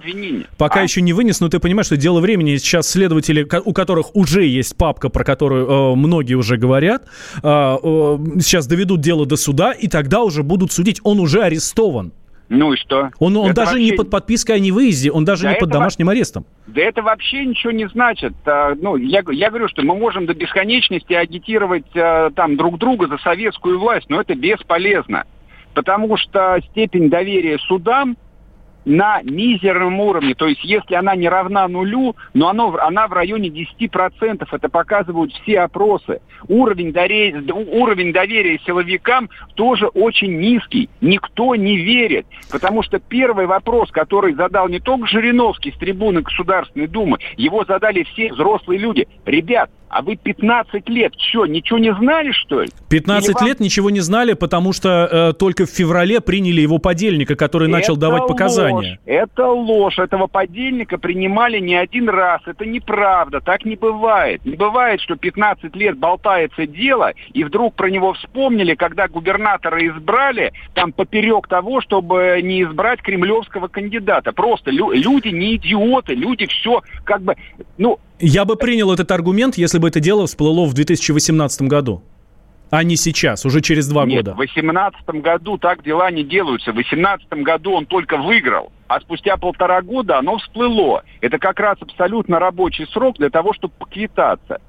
пока 0.58 0.80
а? 0.80 0.82
еще 0.82 1.00
не 1.00 1.12
вынес, 1.12 1.40
но 1.40 1.48
ты 1.48 1.58
понимаешь, 1.58 1.86
что 1.86 1.96
дело 1.96 2.20
времени. 2.20 2.56
Сейчас 2.56 2.88
следователи, 2.88 3.46
у 3.64 3.72
которых 3.72 4.14
уже 4.14 4.44
есть 4.44 4.76
папка, 4.76 5.08
про 5.08 5.24
которую 5.24 5.66
э, 5.66 5.96
многие 5.96 6.34
уже 6.34 6.56
говорят, 6.56 7.04
э, 7.04 7.38
э, 7.42 8.18
сейчас 8.40 8.66
доведут 8.66 9.00
дело 9.00 9.26
до 9.26 9.36
суда, 9.36 9.72
и 9.72 9.88
тогда 9.88 10.22
уже 10.22 10.42
будут 10.42 10.72
судить. 10.72 11.00
Он 11.02 11.20
уже 11.20 11.42
арестован. 11.42 12.12
Ну 12.50 12.72
и 12.72 12.76
что? 12.76 13.10
Он, 13.20 13.36
он 13.36 13.54
даже 13.54 13.72
вообще... 13.72 13.84
не 13.84 13.92
под 13.92 14.10
подпиской 14.10 14.56
о 14.56 14.58
невыезде, 14.58 15.12
он 15.12 15.24
даже 15.24 15.44
да 15.44 15.52
не 15.52 15.58
под 15.58 15.70
домашним 15.70 16.08
арестом. 16.08 16.44
Да 16.66 16.82
это 16.82 17.00
вообще 17.00 17.44
ничего 17.44 17.70
не 17.70 17.88
значит. 17.88 18.32
А, 18.44 18.74
ну, 18.74 18.96
я, 18.96 19.22
я 19.30 19.50
говорю, 19.50 19.68
что 19.68 19.82
мы 19.82 19.94
можем 19.94 20.26
до 20.26 20.34
бесконечности 20.34 21.12
агитировать 21.12 21.86
а, 21.94 22.30
там 22.30 22.56
друг 22.56 22.78
друга 22.78 23.06
за 23.06 23.18
советскую 23.18 23.78
власть, 23.78 24.06
но 24.08 24.20
это 24.20 24.34
бесполезно 24.34 25.24
потому 25.74 26.16
что 26.16 26.60
степень 26.70 27.10
доверия 27.10 27.58
судам 27.58 28.16
на 28.84 29.20
мизерном 29.22 30.00
уровне. 30.00 30.34
То 30.34 30.46
есть 30.46 30.64
если 30.64 30.94
она 30.94 31.14
не 31.14 31.28
равна 31.28 31.68
нулю, 31.68 32.16
но 32.34 32.48
оно, 32.48 32.76
она 32.80 33.08
в 33.08 33.12
районе 33.12 33.48
10%. 33.48 34.46
Это 34.50 34.68
показывают 34.68 35.32
все 35.32 35.60
опросы. 35.60 36.20
Уровень 36.48 36.92
доверия, 36.92 37.42
уровень 37.52 38.12
доверия 38.12 38.58
силовикам 38.66 39.28
тоже 39.54 39.86
очень 39.88 40.38
низкий. 40.38 40.88
Никто 41.00 41.54
не 41.54 41.76
верит. 41.76 42.26
Потому 42.50 42.82
что 42.82 42.98
первый 42.98 43.46
вопрос, 43.46 43.90
который 43.90 44.34
задал 44.34 44.68
не 44.68 44.80
только 44.80 45.06
Жириновский 45.06 45.72
с 45.72 45.78
трибуны 45.78 46.22
Государственной 46.22 46.86
Думы, 46.86 47.18
его 47.36 47.64
задали 47.64 48.04
все 48.04 48.32
взрослые 48.32 48.78
люди. 48.78 49.06
Ребят, 49.26 49.70
А 49.90 50.02
вы 50.02 50.14
15 50.14 50.88
лет 50.88 51.12
что, 51.18 51.46
ничего 51.46 51.78
не 51.78 51.92
знали, 51.92 52.30
что 52.30 52.62
ли? 52.62 52.68
15 52.88 53.34
вам... 53.34 53.46
лет 53.46 53.58
ничего 53.58 53.90
не 53.90 53.98
знали, 53.98 54.34
потому 54.34 54.72
что 54.72 55.08
э, 55.10 55.32
только 55.32 55.66
в 55.66 55.70
феврале 55.70 56.20
приняли 56.20 56.60
его 56.60 56.78
подельника, 56.78 57.34
который 57.34 57.64
это 57.68 57.72
начал 57.72 57.96
давать 57.96 58.22
ложь. 58.22 58.30
показания. 58.30 59.00
Это 59.04 59.48
ложь. 59.48 59.98
Этого 59.98 60.28
подельника 60.28 60.96
принимали 60.96 61.58
не 61.58 61.74
один 61.74 62.08
раз. 62.08 62.40
Это 62.46 62.64
неправда. 62.64 63.40
Так 63.40 63.64
не 63.64 63.74
бывает. 63.74 64.44
Не 64.44 64.54
бывает, 64.54 65.00
что 65.00 65.16
15 65.16 65.74
лет 65.74 65.98
болтается 65.98 66.68
дело, 66.68 67.12
и 67.32 67.42
вдруг 67.42 67.74
про 67.74 67.90
него 67.90 68.12
вспомнили, 68.12 68.76
когда 68.76 69.08
губернатора 69.08 69.84
избрали, 69.88 70.52
там 70.74 70.92
поперек 70.92 71.48
того, 71.48 71.80
чтобы 71.80 72.38
не 72.44 72.62
избрать 72.62 73.02
кремлевского 73.02 73.66
кандидата. 73.66 74.32
Просто 74.32 74.70
лю- 74.70 74.92
люди 74.92 75.28
не 75.28 75.56
идиоты, 75.56 76.14
люди 76.14 76.46
все 76.46 76.82
как 77.02 77.22
бы... 77.22 77.34
Ну, 77.76 77.98
я 78.20 78.44
бы 78.44 78.56
принял 78.56 78.92
этот 78.92 79.10
аргумент, 79.10 79.56
если 79.56 79.78
бы 79.78 79.88
это 79.88 80.00
дело 80.00 80.26
всплыло 80.26 80.66
в 80.66 80.74
2018 80.74 81.62
году. 81.62 82.02
А 82.70 82.84
не 82.84 82.94
сейчас, 82.94 83.44
уже 83.44 83.60
через 83.60 83.88
два 83.88 84.06
Нет, 84.06 84.18
года. 84.18 84.34
в 84.34 84.36
2018 84.36 85.08
году 85.22 85.58
так 85.58 85.82
дела 85.82 86.08
не 86.10 86.22
делаются. 86.22 86.70
В 86.70 86.74
2018 86.74 87.28
году 87.42 87.72
он 87.72 87.86
только 87.86 88.16
выиграл, 88.16 88.70
а 88.86 89.00
спустя 89.00 89.36
полтора 89.36 89.82
года 89.82 90.18
оно 90.18 90.38
всплыло. 90.38 91.02
Это 91.20 91.38
как 91.38 91.58
раз 91.58 91.78
абсолютно 91.80 92.38
рабочий 92.38 92.86
срок 92.92 93.16
для 93.18 93.28
того, 93.28 93.52
чтобы 93.54 93.74
поквитаться. 93.76 94.60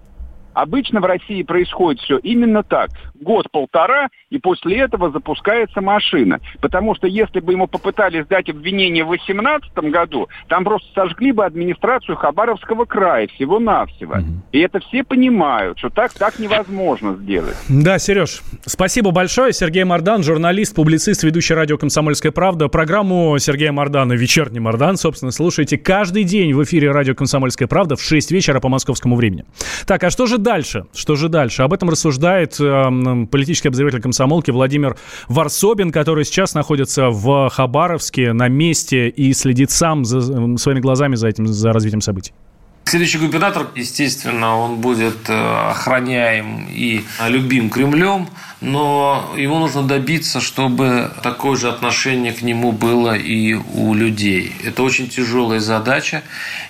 Обычно 0.53 0.99
в 1.01 1.05
России 1.05 1.43
происходит 1.43 2.01
все 2.01 2.17
именно 2.17 2.63
так. 2.63 2.89
Год-полтора, 3.19 4.09
и 4.29 4.39
после 4.39 4.79
этого 4.79 5.11
запускается 5.11 5.81
машина. 5.81 6.39
Потому 6.59 6.95
что 6.95 7.07
если 7.07 7.39
бы 7.39 7.53
ему 7.53 7.67
попытались 7.67 8.25
дать 8.27 8.49
обвинение 8.49 9.03
в 9.03 9.09
2018 9.09 9.71
году, 9.91 10.27
там 10.47 10.63
просто 10.63 10.87
сожгли 10.93 11.31
бы 11.31 11.45
администрацию 11.45 12.15
Хабаровского 12.17 12.85
края 12.85 13.27
всего-навсего. 13.27 14.15
Угу. 14.15 14.25
И 14.51 14.59
это 14.59 14.79
все 14.79 15.03
понимают, 15.03 15.77
что 15.77 15.89
так, 15.89 16.13
так 16.13 16.39
невозможно 16.39 17.15
сделать. 17.15 17.55
Да, 17.69 17.99
Сереж, 17.99 18.41
спасибо 18.65 19.11
большое. 19.11 19.53
Сергей 19.53 19.83
Мордан, 19.83 20.23
журналист, 20.23 20.75
публицист, 20.75 21.23
ведущий 21.23 21.53
радио 21.53 21.77
«Комсомольская 21.77 22.31
правда». 22.31 22.67
Программу 22.67 23.37
Сергея 23.39 23.71
Мордана 23.71 24.13
«Вечерний 24.13 24.59
Мордан», 24.59 24.97
собственно, 24.97 25.31
слушайте 25.31 25.77
каждый 25.77 26.23
день 26.23 26.53
в 26.53 26.63
эфире 26.63 26.91
радио 26.91 27.13
«Комсомольская 27.15 27.67
правда» 27.67 27.95
в 27.95 28.01
6 28.01 28.31
вечера 28.31 28.59
по 28.59 28.69
московскому 28.69 29.15
времени. 29.15 29.45
Так, 29.85 30.03
а 30.03 30.09
что 30.09 30.25
же 30.25 30.37
дальше? 30.41 30.85
Что 30.93 31.15
же 31.15 31.29
дальше? 31.29 31.63
Об 31.63 31.73
этом 31.73 31.89
рассуждает 31.89 32.59
э, 32.59 33.25
политический 33.31 33.69
обозреватель 33.69 34.01
комсомолки 34.01 34.51
Владимир 34.51 34.97
Варсобин, 35.27 35.91
который 35.91 36.25
сейчас 36.25 36.53
находится 36.53 37.09
в 37.09 37.49
Хабаровске 37.49 38.33
на 38.33 38.47
месте 38.47 39.09
и 39.09 39.33
следит 39.33 39.71
сам 39.71 40.05
за, 40.05 40.21
своими 40.57 40.79
глазами 40.79 41.15
за 41.15 41.27
этим, 41.27 41.47
за 41.47 41.71
развитием 41.71 42.01
событий. 42.01 42.33
Следующий 42.91 43.19
губернатор, 43.19 43.67
естественно, 43.73 44.57
он 44.57 44.81
будет 44.81 45.29
охраняем 45.29 46.67
и 46.69 47.05
любим 47.25 47.69
Кремлем, 47.69 48.27
но 48.59 49.33
ему 49.37 49.59
нужно 49.59 49.83
добиться, 49.83 50.41
чтобы 50.41 51.09
такое 51.23 51.55
же 51.55 51.69
отношение 51.69 52.33
к 52.33 52.41
нему 52.41 52.73
было 52.73 53.15
и 53.15 53.53
у 53.53 53.93
людей. 53.93 54.53
Это 54.65 54.83
очень 54.83 55.07
тяжелая 55.07 55.61
задача, 55.61 56.21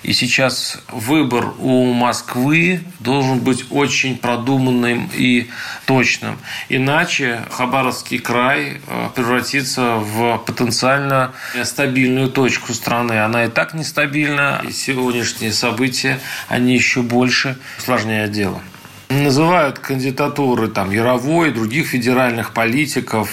и 0.04 0.14
сейчас 0.14 0.78
выбор 0.90 1.54
у 1.58 1.92
Москвы 1.92 2.82
должен 3.00 3.40
быть 3.40 3.66
очень 3.72 4.16
продуманным 4.16 5.10
и 5.16 5.50
точным. 5.88 6.38
Иначе 6.70 7.42
Хабаровский 7.50 8.20
край 8.20 8.80
превратится 9.16 9.96
в 9.96 10.38
потенциально 10.46 11.32
стабильную 11.64 12.30
точку 12.30 12.76
страны. 12.76 13.24
Она 13.24 13.46
и 13.46 13.50
так 13.50 13.74
нестабильна, 13.74 14.62
и 14.64 14.72
сегодняшние 14.72 15.52
события 15.52 16.11
они 16.48 16.74
еще 16.74 17.02
больше 17.02 17.58
усложняют 17.78 18.32
дело. 18.32 18.62
Называют 19.10 19.80
кандидатуры 19.80 20.70
там 20.70 20.90
Яровой 20.92 21.52
других 21.52 21.88
федеральных 21.88 22.54
политиков, 22.54 23.30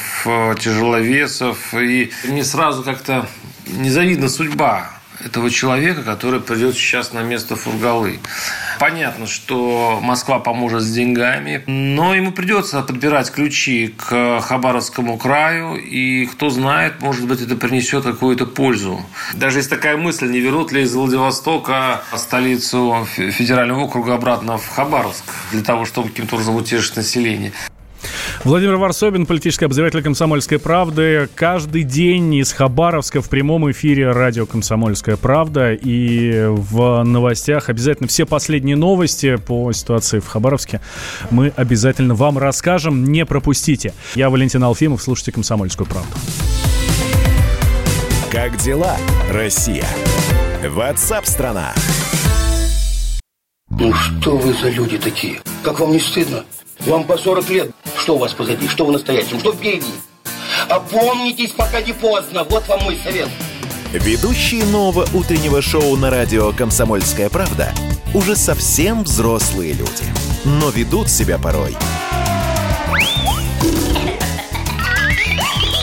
тяжеловесов. 0.59 1.73
И 1.75 2.11
мне 2.25 2.45
сразу 2.45 2.83
как-то 2.83 3.29
незавидна 3.67 4.29
судьба 4.29 4.91
этого 5.25 5.51
человека, 5.51 6.03
который 6.03 6.41
придет 6.41 6.75
сейчас 6.75 7.13
на 7.13 7.23
место 7.23 7.55
Фургалы. 7.55 8.19
Понятно, 8.79 9.27
что 9.27 9.99
Москва 10.01 10.39
поможет 10.39 10.83
с 10.83 10.91
деньгами, 10.93 11.63
но 11.67 12.15
ему 12.15 12.31
придется 12.31 12.83
подбирать 12.83 13.31
ключи 13.31 13.89
к 13.89 14.41
Хабаровскому 14.41 15.19
краю, 15.19 15.75
и 15.75 16.27
кто 16.27 16.49
знает, 16.49 17.01
может 17.01 17.27
быть, 17.27 17.41
это 17.41 17.57
принесет 17.57 18.05
какую-то 18.05 18.47
пользу. 18.47 19.01
Даже 19.35 19.59
есть 19.59 19.71
такая 19.71 19.97
мысль, 19.97 20.31
не 20.31 20.39
вернут 20.39 20.71
ли 20.71 20.83
из 20.83 20.95
Владивостока 20.95 22.03
столицу 22.15 23.07
федерального 23.15 23.81
округа 23.81 24.15
обратно 24.15 24.59
в 24.59 24.69
Хабаровск, 24.69 25.25
для 25.51 25.63
того, 25.63 25.85
чтобы 25.85 26.11
каким-то 26.11 26.37
образом 26.37 26.57
утешить 26.57 26.97
население. 26.97 27.53
Владимир 28.45 28.77
Варсобин, 28.77 29.27
политический 29.27 29.65
обозреватель 29.65 30.03
«Комсомольской 30.03 30.59
правды». 30.59 31.29
Каждый 31.35 31.83
день 31.83 32.35
из 32.35 32.53
Хабаровска 32.53 33.21
в 33.21 33.29
прямом 33.29 33.71
эфире 33.71 34.13
радио 34.13 34.47
«Комсомольская 34.47 35.17
правда». 35.17 35.73
И 35.73 36.47
в 36.47 37.03
новостях 37.03 37.69
обязательно 37.69 38.09
все 38.09 38.27
последние 38.27 38.77
новости 38.77 39.37
по 39.37 39.73
ситуации 39.73 40.21
в 40.21 40.27
Хабаровске 40.27 40.81
мы 41.31 41.53
обязательно 41.57 42.15
вам 42.15 42.39
расскажем. 42.39 43.05
Не 43.05 43.27
пропустите. 43.27 43.95
Я 44.15 44.31
Валентин 44.31 44.63
Алфимов. 44.63 45.03
Слушайте 45.03 45.33
«Комсомольскую 45.33 45.87
правду». 45.87 46.11
Как 48.31 48.57
дела, 48.59 48.97
Россия? 49.31 49.87
Ватсап-страна! 50.63 51.73
Ну 53.71 53.93
что 53.95 54.37
вы 54.37 54.53
за 54.53 54.69
люди 54.71 54.99
такие? 54.99 55.41
Как 55.63 55.81
вам 55.81 55.93
не 55.93 56.01
стыдно? 56.01 56.45
Вам 56.81 57.05
по 57.05 57.17
40 57.17 57.51
лет. 57.51 57.71
Что 57.99 58.15
у 58.15 58.19
вас 58.19 58.33
позади? 58.33 58.69
Что 58.69 58.87
в 58.87 58.93
настоящем? 58.93 59.39
Что 59.41 59.53
впереди? 59.53 59.93
Опомнитесь, 60.69 61.51
пока 61.51 61.81
не 61.81 61.93
поздно. 61.93 62.45
Вот 62.45 62.67
вам 62.69 62.85
мой 62.85 62.99
совет. 63.03 63.29
Ведущие 63.93 64.65
нового 64.65 65.07
утреннего 65.15 65.63
шоу 65.63 65.97
на 65.97 66.11
радио 66.11 66.53
«Комсомольская 66.53 67.29
правда» 67.29 67.73
уже 68.15 68.37
совсем 68.37 69.03
взрослые 69.03 69.73
люди. 69.73 70.05
Но 70.45 70.71
ведут 70.71 71.11
себя 71.11 71.39
порой. 71.39 71.77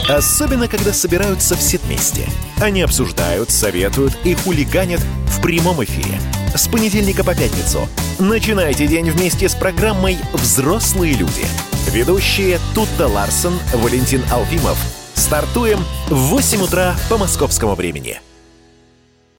Особенно, 0.07 0.67
когда 0.67 0.93
собираются 0.93 1.55
все 1.55 1.79
вместе. 1.79 2.27
Они 2.61 2.81
обсуждают, 2.81 3.49
советуют 3.49 4.15
и 4.23 4.35
хулиганят 4.35 5.01
в 5.27 5.41
прямом 5.41 5.83
эфире. 5.83 6.19
С 6.55 6.67
понедельника 6.67 7.23
по 7.23 7.35
пятницу. 7.35 7.89
Начинайте 8.19 8.87
день 8.87 9.09
вместе 9.09 9.49
с 9.49 9.55
программой 9.55 10.17
«Взрослые 10.33 11.13
люди». 11.13 11.45
Ведущие 11.91 12.59
Тутта 12.73 13.07
Ларсон, 13.07 13.59
Валентин 13.73 14.21
Алфимов. 14.31 14.77
Стартуем 15.13 15.79
в 16.09 16.15
8 16.15 16.61
утра 16.61 16.95
по 17.09 17.17
московскому 17.17 17.75
времени. 17.75 18.19